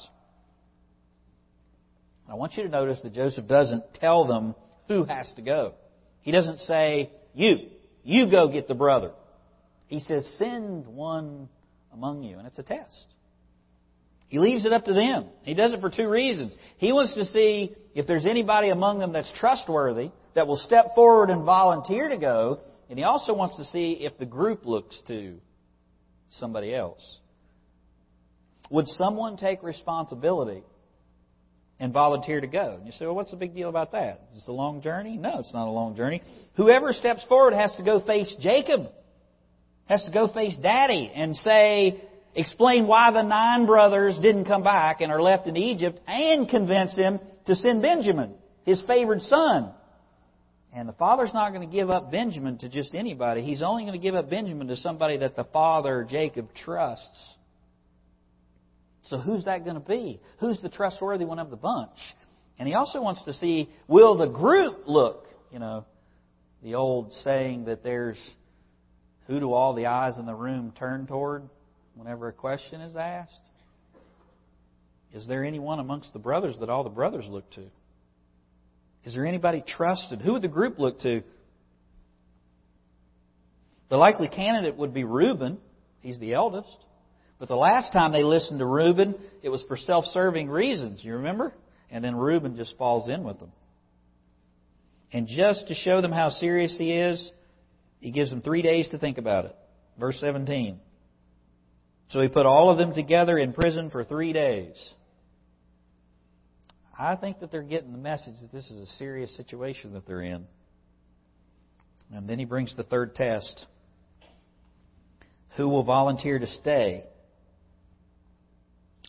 [2.29, 4.53] I want you to notice that Joseph doesn't tell them
[4.89, 5.75] who has to go.
[6.23, 7.69] He doesn't say, You,
[8.03, 9.11] you go get the brother.
[9.87, 11.47] He says, Send one
[11.93, 12.37] among you.
[12.37, 13.07] And it's a test.
[14.27, 15.25] He leaves it up to them.
[15.43, 16.55] He does it for two reasons.
[16.77, 21.29] He wants to see if there's anybody among them that's trustworthy, that will step forward
[21.29, 22.61] and volunteer to go.
[22.89, 25.35] And he also wants to see if the group looks to
[26.29, 27.19] somebody else.
[28.69, 30.63] Would someone take responsibility
[31.77, 32.75] and volunteer to go?
[32.77, 34.21] And you say, well, what's the big deal about that?
[34.33, 35.17] Is it a long journey?
[35.17, 36.21] No, it's not a long journey.
[36.55, 38.91] Whoever steps forward has to go face Jacob
[39.91, 42.01] has to go face daddy and say,
[42.33, 46.95] explain why the nine brothers didn't come back and are left in Egypt and convince
[46.95, 49.69] him to send Benjamin, his favored son.
[50.73, 53.41] And the father's not going to give up Benjamin to just anybody.
[53.41, 57.35] He's only going to give up Benjamin to somebody that the father, Jacob, trusts.
[59.03, 60.21] So who's that going to be?
[60.39, 61.97] Who's the trustworthy one of the bunch?
[62.57, 65.25] And he also wants to see, will the group look?
[65.51, 65.85] You know,
[66.63, 68.17] the old saying that there's
[69.31, 71.43] who do all the eyes in the room turn toward
[71.95, 73.47] whenever a question is asked?
[75.13, 77.63] Is there anyone amongst the brothers that all the brothers look to?
[79.05, 80.21] Is there anybody trusted?
[80.21, 81.23] Who would the group look to?
[83.89, 85.59] The likely candidate would be Reuben.
[86.01, 86.77] He's the eldest.
[87.39, 91.03] But the last time they listened to Reuben, it was for self serving reasons.
[91.05, 91.53] You remember?
[91.89, 93.53] And then Reuben just falls in with them.
[95.13, 97.31] And just to show them how serious he is,
[98.01, 99.55] he gives them three days to think about it.
[99.97, 100.79] Verse 17.
[102.09, 104.75] So he put all of them together in prison for three days.
[106.99, 110.21] I think that they're getting the message that this is a serious situation that they're
[110.21, 110.45] in.
[112.13, 113.65] And then he brings the third test.
[115.55, 117.05] Who will volunteer to stay?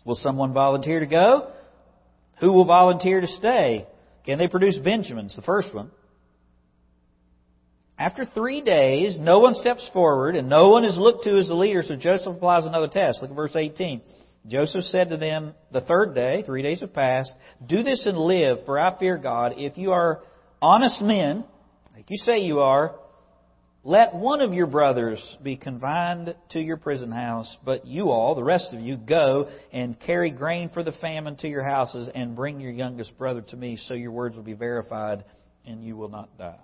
[0.04, 1.50] Will someone volunteer to go?
[2.40, 3.86] Who will volunteer to stay?
[4.24, 5.34] Can they produce Benjamins?
[5.34, 5.90] The first one.
[8.02, 11.54] After three days, no one steps forward and no one is looked to as the
[11.54, 13.22] leader, so Joseph applies another test.
[13.22, 14.02] Look at verse 18.
[14.48, 17.32] Joseph said to them, the third day, three days have passed,
[17.64, 19.54] do this and live, for I fear God.
[19.56, 20.20] If you are
[20.60, 21.44] honest men,
[21.94, 22.96] like you say you are,
[23.84, 28.42] let one of your brothers be confined to your prison house, but you all, the
[28.42, 32.58] rest of you, go and carry grain for the famine to your houses and bring
[32.58, 35.22] your youngest brother to me so your words will be verified
[35.64, 36.58] and you will not die.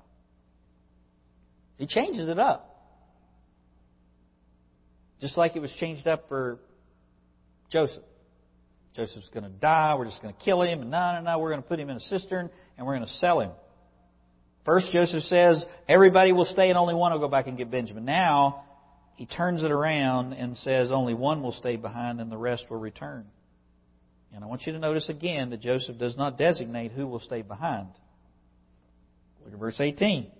[1.78, 2.64] He changes it up.
[5.20, 6.58] Just like it was changed up for
[7.70, 8.02] Joseph.
[8.94, 9.94] Joseph's going to die.
[9.96, 10.82] We're just going to kill him.
[10.82, 11.38] And no, no, no.
[11.38, 13.50] We're going to put him in a cistern and we're going to sell him.
[14.64, 18.04] First, Joseph says everybody will stay and only one will go back and get Benjamin.
[18.04, 18.64] Now,
[19.14, 22.78] he turns it around and says only one will stay behind and the rest will
[22.78, 23.24] return.
[24.34, 27.42] And I want you to notice again that Joseph does not designate who will stay
[27.42, 27.88] behind.
[29.44, 30.30] Look at verse 18.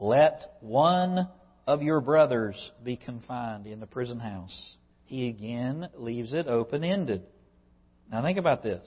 [0.00, 1.28] Let one
[1.66, 4.76] of your brothers be confined in the prison house.
[5.06, 7.22] He again leaves it open ended.
[8.10, 8.86] Now think about this.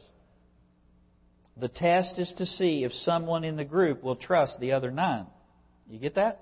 [1.58, 5.28] The test is to see if someone in the group will trust the other nine.
[5.89, 6.39] You get that?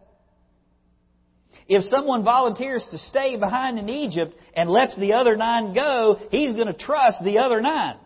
[1.68, 6.54] If someone volunteers to stay behind in Egypt and lets the other nine go, he's
[6.54, 7.98] going to trust the other nine.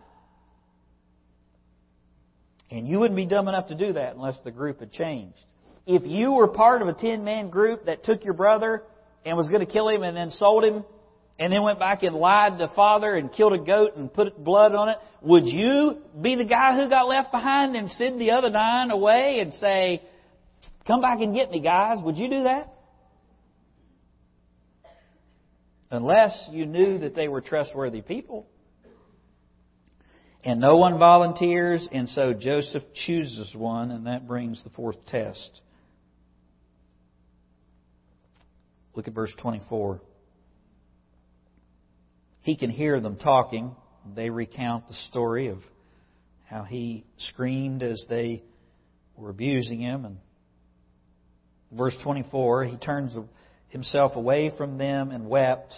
[2.70, 5.44] And you wouldn't be dumb enough to do that unless the group had changed
[5.86, 8.82] if you were part of a 10 man group that took your brother
[9.24, 10.84] and was going to kill him and then sold him
[11.38, 14.74] and then went back and lied to father and killed a goat and put blood
[14.74, 18.50] on it, would you be the guy who got left behind and send the other
[18.50, 20.02] nine away and say,
[20.86, 21.98] come back and get me guys?
[22.02, 22.72] Would you do that?
[25.90, 28.46] Unless you knew that they were trustworthy people.
[30.44, 35.62] And no one volunteers, and so Joseph chooses one, and that brings the fourth test.
[38.94, 40.00] Look at verse 24.
[42.42, 43.74] He can hear them talking.
[44.14, 45.58] They recount the story of
[46.46, 48.42] how he screamed as they
[49.16, 50.04] were abusing him.
[50.04, 50.18] And
[51.72, 53.16] verse 24, he turns
[53.68, 55.74] himself away from them and wept.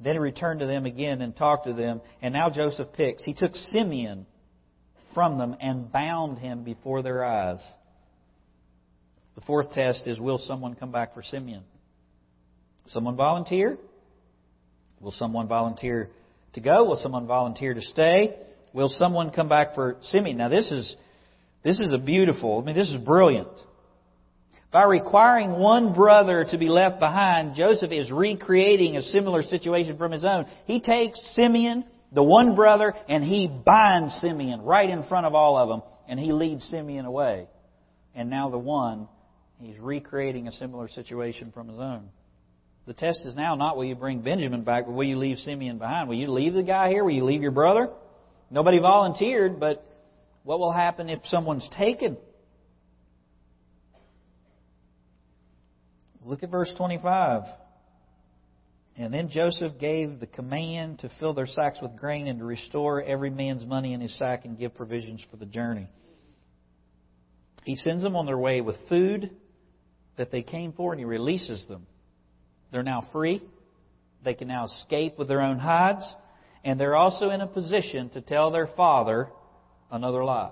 [0.00, 2.00] Then he returned to them again and talked to them.
[2.20, 3.24] And now Joseph picks.
[3.24, 4.26] He took Simeon
[5.14, 7.64] from them and bound him before their eyes.
[9.34, 11.62] The fourth test is will someone come back for Simeon?
[12.88, 13.78] Someone volunteer?
[15.00, 16.10] Will someone volunteer
[16.54, 16.84] to go?
[16.84, 18.36] Will someone volunteer to stay?
[18.72, 20.36] Will someone come back for Simeon?
[20.36, 20.96] Now this is
[21.62, 23.48] this is a beautiful, I mean this is brilliant.
[24.70, 30.12] By requiring one brother to be left behind, Joseph is recreating a similar situation from
[30.12, 30.46] his own.
[30.66, 35.56] He takes Simeon, the one brother, and he binds Simeon right in front of all
[35.56, 37.48] of them, and he leads Simeon away.
[38.14, 39.08] And now the one,
[39.58, 42.10] he's recreating a similar situation from his own.
[42.88, 45.76] The test is now not will you bring Benjamin back, but will you leave Simeon
[45.76, 46.08] behind?
[46.08, 47.04] Will you leave the guy here?
[47.04, 47.90] Will you leave your brother?
[48.50, 49.84] Nobody volunteered, but
[50.42, 52.16] what will happen if someone's taken?
[56.24, 57.42] Look at verse 25.
[58.96, 63.02] And then Joseph gave the command to fill their sacks with grain and to restore
[63.02, 65.88] every man's money in his sack and give provisions for the journey.
[67.64, 69.36] He sends them on their way with food
[70.16, 71.86] that they came for and he releases them.
[72.70, 73.42] They're now free.
[74.24, 76.04] They can now escape with their own hides.
[76.64, 79.28] And they're also in a position to tell their father
[79.90, 80.50] another lie.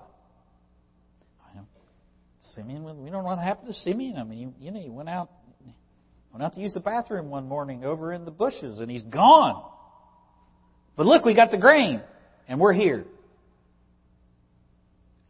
[2.55, 4.17] Simeon, we don't know what happened to Simeon.
[4.17, 5.29] I mean, you know, he went out,
[6.31, 9.63] went out to use the bathroom one morning over in the bushes, and he's gone.
[10.95, 12.01] But look, we got the grain,
[12.47, 13.05] and we're here.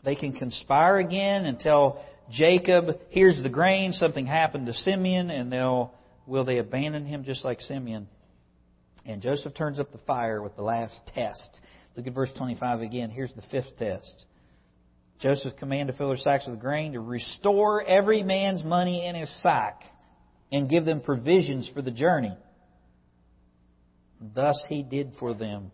[0.06, 3.92] They can conspire again and tell Jacob, "Here's the grain.
[3.92, 5.92] Something happened to Simeon," and they'll
[6.28, 8.08] will they abandon him just like Simeon?
[9.06, 11.62] And Joseph turns up the fire with the last test.
[11.96, 13.10] Look at verse 25 again.
[13.10, 14.26] Here's the fifth test.
[15.20, 19.42] Joseph's command to fill their sacks with grain, to restore every man's money in his
[19.42, 19.82] sack,
[20.52, 22.38] and give them provisions for the journey.
[24.22, 25.72] Thus he did for them.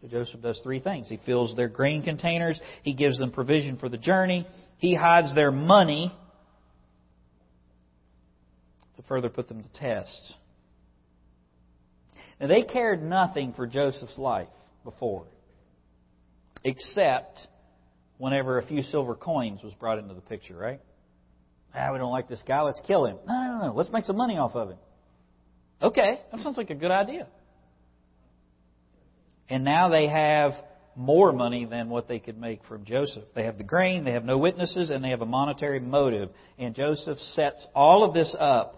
[0.00, 1.08] So Joseph does three things.
[1.08, 4.46] He fills their grain containers, he gives them provision for the journey,
[4.78, 6.14] he hides their money
[9.08, 10.34] further put them to test.
[12.40, 14.48] Now, they cared nothing for Joseph's life
[14.84, 15.26] before,
[16.62, 17.40] except
[18.18, 20.80] whenever a few silver coins was brought into the picture, right?
[21.74, 23.18] Ah, we don't like this guy, let's kill him.
[23.26, 24.78] No, no, no, let's make some money off of him.
[25.82, 27.26] Okay, that sounds like a good idea.
[29.48, 30.52] And now they have
[30.96, 33.24] more money than what they could make from Joseph.
[33.34, 36.30] They have the grain, they have no witnesses, and they have a monetary motive.
[36.58, 38.77] And Joseph sets all of this up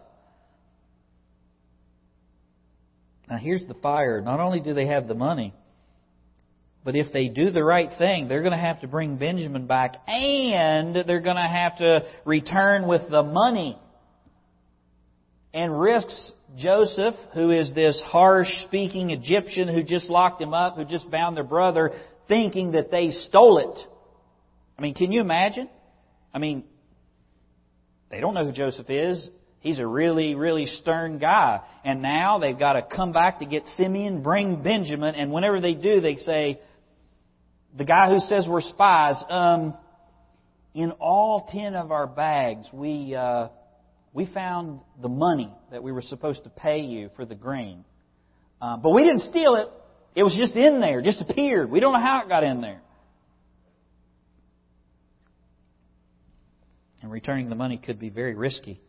[3.30, 4.20] Now, here's the fire.
[4.20, 5.54] Not only do they have the money,
[6.84, 9.96] but if they do the right thing, they're going to have to bring Benjamin back
[10.08, 13.78] and they're going to have to return with the money.
[15.54, 20.84] And risks Joseph, who is this harsh speaking Egyptian who just locked him up, who
[20.84, 21.92] just bound their brother,
[22.26, 23.78] thinking that they stole it.
[24.76, 25.68] I mean, can you imagine?
[26.34, 26.64] I mean,
[28.10, 29.28] they don't know who Joseph is.
[29.60, 31.60] He's a really, really stern guy.
[31.84, 35.74] And now they've got to come back to get Simeon, bring Benjamin, and whenever they
[35.74, 36.60] do, they say,
[37.76, 39.74] the guy who says we're spies, um,
[40.74, 43.48] in all ten of our bags, we, uh,
[44.12, 47.84] we found the money that we were supposed to pay you for the grain.
[48.60, 49.68] Uh, but we didn't steal it.
[50.14, 51.70] It was just in there, just appeared.
[51.70, 52.80] We don't know how it got in there.
[57.02, 58.80] And returning the money could be very risky.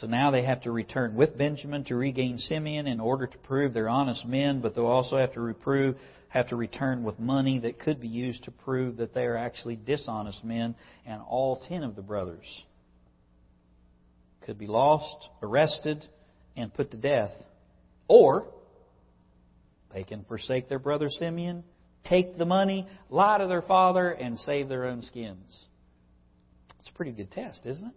[0.00, 3.74] So now they have to return with Benjamin to regain Simeon in order to prove
[3.74, 5.96] they're honest men, but they'll also have to reprove,
[6.28, 9.76] have to return with money that could be used to prove that they are actually
[9.76, 10.74] dishonest men,
[11.04, 12.64] and all ten of the brothers
[14.46, 16.06] could be lost, arrested,
[16.56, 17.32] and put to death.
[18.08, 18.46] Or
[19.92, 21.62] they can forsake their brother Simeon,
[22.04, 25.66] take the money, lie to their father, and save their own skins.
[26.78, 27.94] It's a pretty good test, isn't it?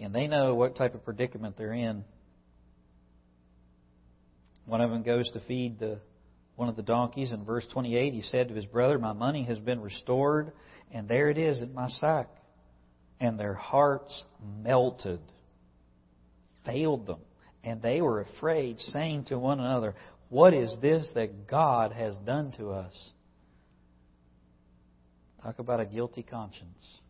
[0.00, 2.04] And they know what type of predicament they're in.
[4.66, 6.00] One of them goes to feed the,
[6.56, 7.32] one of the donkeys.
[7.32, 10.52] In verse 28, he said to his brother, My money has been restored,
[10.92, 12.28] and there it is in my sack.
[13.20, 14.24] And their hearts
[14.62, 15.20] melted,
[16.66, 17.20] failed them,
[17.62, 19.94] and they were afraid, saying to one another,
[20.28, 23.10] What is this that God has done to us?
[25.42, 27.00] Talk about a guilty conscience.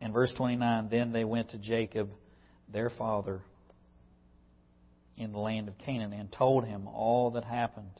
[0.00, 2.10] In verse 29, then they went to Jacob,
[2.72, 3.42] their father,
[5.16, 7.90] in the land of Canaan, and told him all that happened.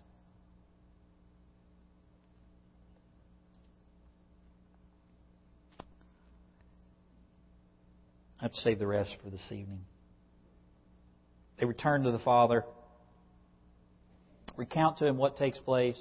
[8.41, 9.85] I have to save the rest for this evening.
[11.59, 12.65] They return to the father,
[14.57, 16.01] recount to him what takes place.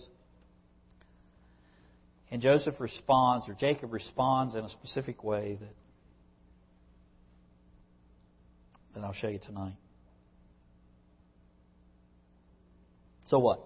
[2.31, 5.75] And Joseph responds, or Jacob responds in a specific way that,
[9.01, 9.75] that I'll show you tonight.
[13.25, 13.65] So what?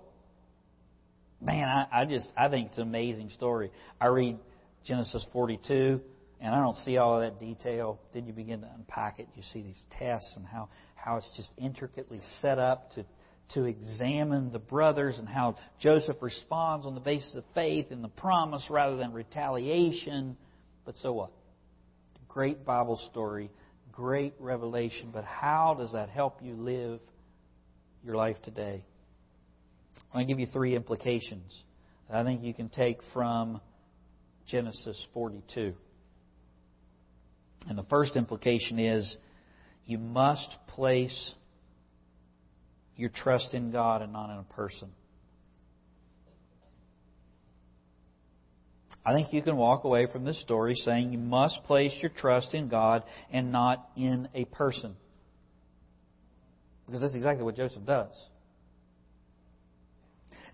[1.41, 3.71] Man, I, I just I think it's an amazing story.
[3.99, 4.37] I read
[4.85, 6.01] Genesis 42,
[6.41, 7.99] and I don't see all of that detail.
[8.13, 9.27] Then you begin to unpack it.
[9.35, 13.05] You see these tests and how, how it's just intricately set up to
[13.53, 18.09] to examine the brothers and how Joseph responds on the basis of faith and the
[18.09, 20.37] promise rather than retaliation.
[20.85, 21.31] But so what?
[22.27, 23.51] Great Bible story,
[23.93, 26.99] great revelation, but how does that help you live
[28.03, 28.83] your life today?
[30.11, 31.63] I'm going to give you three implications
[32.09, 33.61] that I think you can take from
[34.47, 35.73] Genesis 42.
[37.67, 39.15] And the first implication is
[39.85, 41.31] you must place
[42.95, 44.89] your trust in God and not in a person.
[49.05, 52.53] I think you can walk away from this story saying you must place your trust
[52.53, 54.95] in God and not in a person.
[56.85, 58.11] Because that's exactly what Joseph does.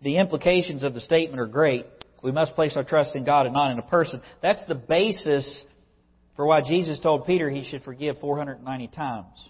[0.01, 1.85] The implications of the statement are great.
[2.23, 4.21] We must place our trust in God and not in a person.
[4.41, 5.63] That's the basis
[6.35, 9.49] for why Jesus told Peter he should forgive 490 times.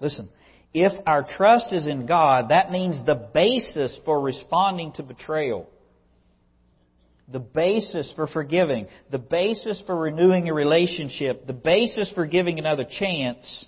[0.00, 0.28] Listen,
[0.72, 5.68] if our trust is in God, that means the basis for responding to betrayal,
[7.26, 12.84] the basis for forgiving, the basis for renewing a relationship, the basis for giving another
[12.84, 13.66] chance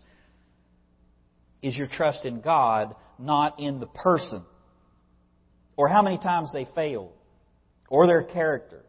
[1.61, 4.45] is your trust in God, not in the person.
[5.77, 7.13] Or how many times they failed,
[7.89, 8.85] or their character,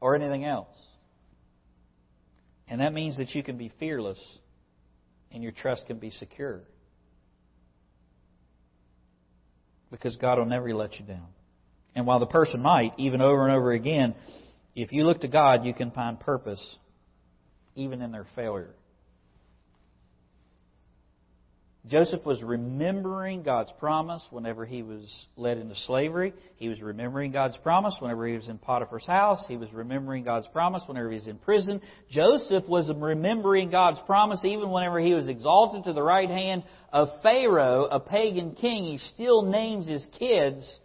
[0.00, 0.76] or anything else.
[2.68, 4.20] And that means that you can be fearless
[5.32, 6.62] and your trust can be secure.
[9.90, 11.26] Because God will never let you down.
[11.94, 14.14] And while the person might, even over and over again,
[14.74, 16.76] if you look to God, you can find purpose
[17.74, 18.74] even in their failure.
[21.88, 26.34] Joseph was remembering God's promise whenever he was led into slavery.
[26.56, 29.42] He was remembering God's promise whenever he was in Potiphar's house.
[29.48, 31.80] He was remembering God's promise whenever he was in prison.
[32.10, 36.62] Joseph was remembering God's promise even whenever he was exalted to the right hand
[36.92, 38.84] of Pharaoh, a pagan king.
[38.84, 40.80] He still names his kids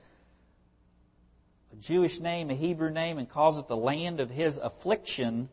[1.73, 5.49] a Jewish name, a Hebrew name, and calls it the land of his affliction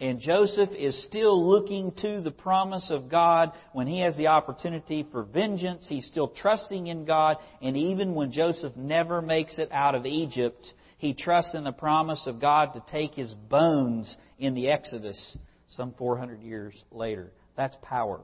[0.00, 5.06] and Joseph is still looking to the promise of God when he has the opportunity
[5.12, 5.86] for vengeance.
[5.86, 7.36] He's still trusting in God.
[7.60, 12.26] And even when Joseph never makes it out of Egypt, he trusts in the promise
[12.26, 15.36] of God to take his bones in the Exodus
[15.68, 17.30] some 400 years later.
[17.54, 18.20] That's power.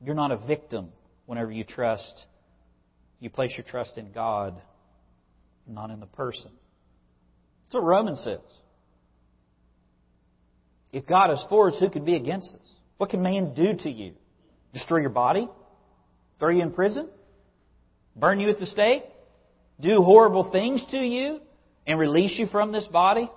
[0.00, 0.88] You're not a victim
[1.26, 2.26] whenever you trust.
[3.20, 4.60] You place your trust in God,
[5.68, 6.50] not in the person.
[7.66, 8.40] That's what Romans says.
[10.92, 12.66] If God is for us, who can be against us?
[12.98, 14.12] What can man do to you?
[14.74, 15.48] Destroy your body?
[16.38, 17.08] Throw you in prison?
[18.14, 19.04] Burn you at the stake?
[19.80, 21.40] Do horrible things to you?
[21.86, 23.30] And release you from this body?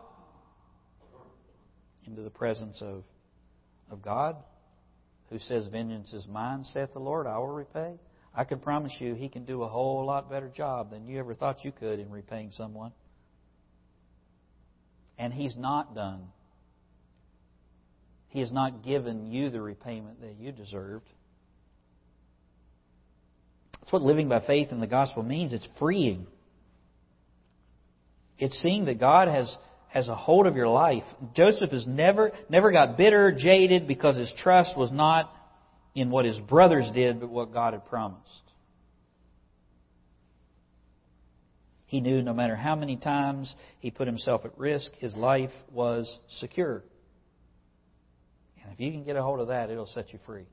[2.05, 3.03] Into the presence of,
[3.89, 4.35] of God,
[5.29, 7.95] who says, Vengeance is mine, saith the Lord, I will repay.
[8.35, 11.33] I can promise you he can do a whole lot better job than you ever
[11.33, 12.91] thought you could in repaying someone.
[15.17, 16.27] And he's not done
[18.35, 21.07] he has not given you the repayment that you deserved.
[23.79, 25.53] That's what living by faith in the gospel means.
[25.53, 26.27] It's freeing.
[28.37, 29.55] It's seeing that God has,
[29.87, 31.05] has a hold of your life.
[31.33, 35.31] Joseph has never, never got bitter, jaded, because his trust was not
[35.93, 38.51] in what his brothers did, but what God had promised.
[41.85, 46.19] He knew no matter how many times he put himself at risk, his life was
[46.39, 46.83] secure.
[48.65, 50.47] And if you can get a hold of that, it'll set you free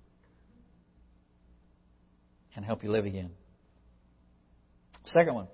[2.55, 3.31] and help you live again.
[5.07, 5.49] Second one.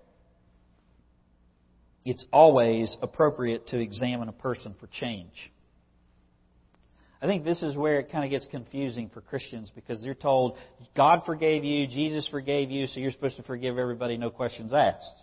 [2.04, 5.52] It's always appropriate to examine a person for change.
[7.20, 10.56] I think this is where it kind of gets confusing for Christians because they're told
[10.96, 15.22] God forgave you, Jesus forgave you, so you're supposed to forgive everybody, no questions asked.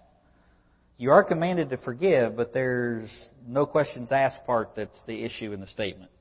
[0.97, 3.09] You are commanded to forgive, but there's
[3.47, 6.11] no questions asked part that's the issue in the statement.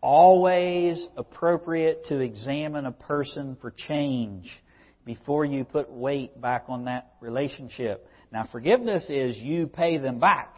[0.00, 4.50] Always appropriate to examine a person for change
[5.04, 8.06] before you put weight back on that relationship.
[8.32, 10.54] Now, forgiveness is you pay them back.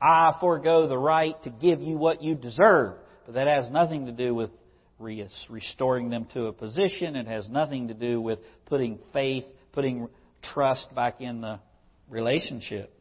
[0.00, 2.94] I forego the right to give you what you deserve.
[3.26, 4.50] But that has nothing to do with
[4.98, 7.16] restoring them to a position.
[7.16, 10.08] It has nothing to do with putting faith, putting
[10.54, 11.60] trust back in the
[12.08, 12.92] relationship.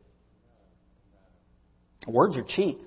[2.07, 2.79] Words are cheap,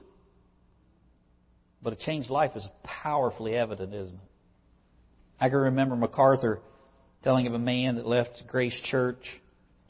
[1.85, 4.21] but a changed life is powerfully evident, isn't it?
[5.39, 6.61] I can remember MacArthur
[7.23, 9.23] telling of a man that left Grace Church,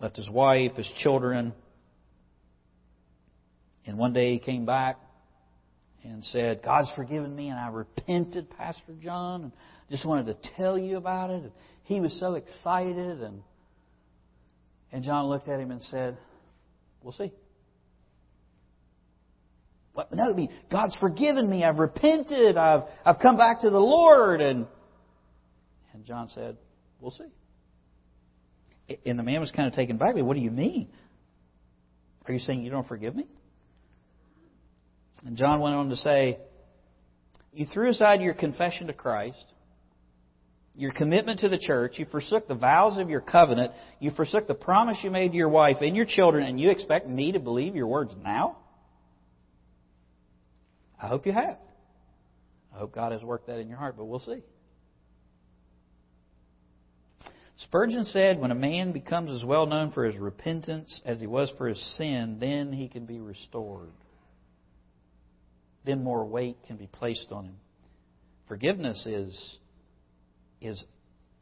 [0.00, 1.54] left his wife, his children,
[3.86, 4.98] and one day he came back
[6.02, 9.52] and said, God's forgiven me and I repented, Pastor John, and
[9.90, 11.42] just wanted to tell you about it.
[11.44, 11.52] And
[11.84, 13.42] he was so excited and
[14.92, 16.16] and John looked at him and said,
[17.02, 17.32] We'll see.
[19.94, 20.12] What?
[20.12, 21.64] No, I mean, God's forgiven me.
[21.64, 22.56] I've repented.
[22.56, 24.40] I've, I've come back to the Lord.
[24.40, 24.66] And,
[25.92, 26.56] and John said,
[27.00, 27.24] We'll see.
[29.06, 30.14] And the man was kind of taken back.
[30.16, 30.88] What do you mean?
[32.26, 33.26] Are you saying you don't forgive me?
[35.24, 36.38] And John went on to say,
[37.52, 39.44] You threw aside your confession to Christ,
[40.74, 44.54] your commitment to the church, you forsook the vows of your covenant, you forsook the
[44.54, 47.76] promise you made to your wife and your children, and you expect me to believe
[47.76, 48.56] your words now?
[51.04, 51.58] I hope you have.
[52.74, 54.42] I hope God has worked that in your heart, but we'll see.
[57.58, 61.52] Spurgeon said, When a man becomes as well known for his repentance as he was
[61.56, 63.92] for his sin, then he can be restored
[65.84, 67.56] then more weight can be placed on him.
[68.48, 69.56] Forgiveness is,
[70.60, 70.82] is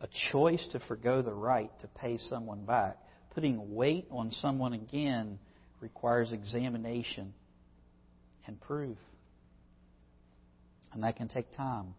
[0.01, 2.99] a choice to forego the right to pay someone back.
[3.35, 5.39] Putting weight on someone again
[5.81, 7.33] requires examination
[8.47, 8.99] and proof.
[10.93, 11.95] And that can take time.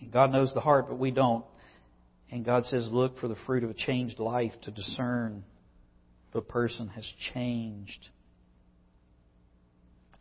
[0.00, 1.44] And God knows the heart, but we don't.
[2.30, 5.44] And God says, look for the fruit of a changed life to discern
[6.28, 8.08] if a person has changed.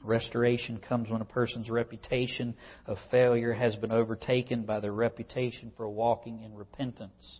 [0.03, 5.89] Restoration comes when a person's reputation of failure has been overtaken by their reputation for
[5.89, 7.39] walking in repentance.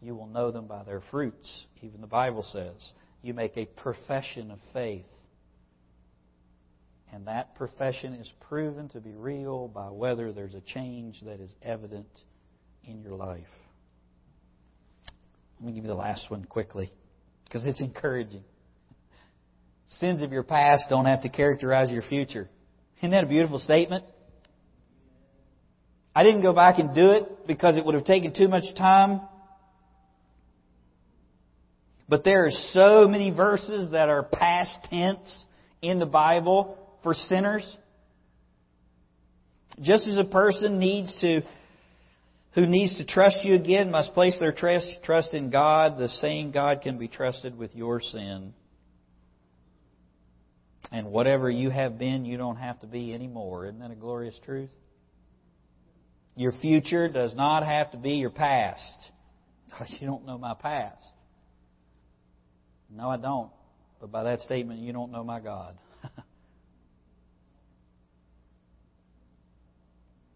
[0.00, 1.66] You will know them by their fruits.
[1.82, 5.06] Even the Bible says you make a profession of faith.
[7.12, 11.54] And that profession is proven to be real by whether there's a change that is
[11.62, 12.08] evident
[12.84, 13.44] in your life.
[15.60, 16.90] Let me give you the last one quickly
[17.44, 18.42] because it's encouraging.
[20.00, 22.48] Sins of your past don't have to characterize your future.
[22.98, 24.04] Isn't that a beautiful statement?
[26.16, 29.20] I didn't go back and do it because it would have taken too much time.
[32.08, 35.44] But there are so many verses that are past tense
[35.82, 37.76] in the Bible for sinners.
[39.80, 41.42] Just as a person needs to,
[42.54, 46.50] who needs to trust you again must place their trust, trust in God, the same
[46.50, 48.52] God can be trusted with your sin.
[50.90, 53.66] And whatever you have been, you don't have to be anymore.
[53.66, 54.68] Isn't that a glorious truth?
[56.36, 58.82] Your future does not have to be your past.
[59.80, 61.14] Oh, you don't know my past.
[62.90, 63.50] No, I don't.
[64.02, 65.78] But by that statement, you don't know my God.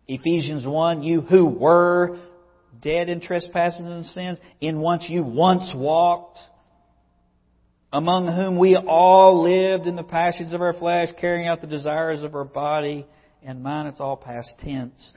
[0.08, 2.18] Ephesians 1, you who were
[2.80, 6.38] dead in trespasses and sins, in once you once walked
[7.92, 12.22] among whom we all lived in the passions of our flesh, carrying out the desires
[12.22, 13.06] of our body
[13.42, 13.88] and mind.
[13.88, 15.12] It's all past tense.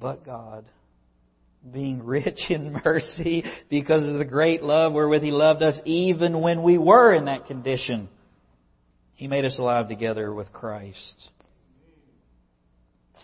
[0.00, 0.64] But God,
[1.70, 6.62] being rich in mercy because of the great love wherewith He loved us, even when
[6.62, 8.08] we were in that condition,
[9.14, 11.28] He made us alive together with Christ.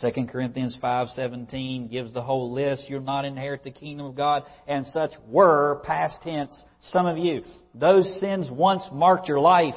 [0.01, 2.89] 2 Corinthians 5:17 gives the whole list.
[2.89, 7.43] You'll not inherit the kingdom of God, and such were past tense some of you.
[7.74, 9.74] Those sins once marked your life,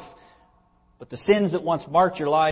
[0.99, 2.49] but the sins that once marked your life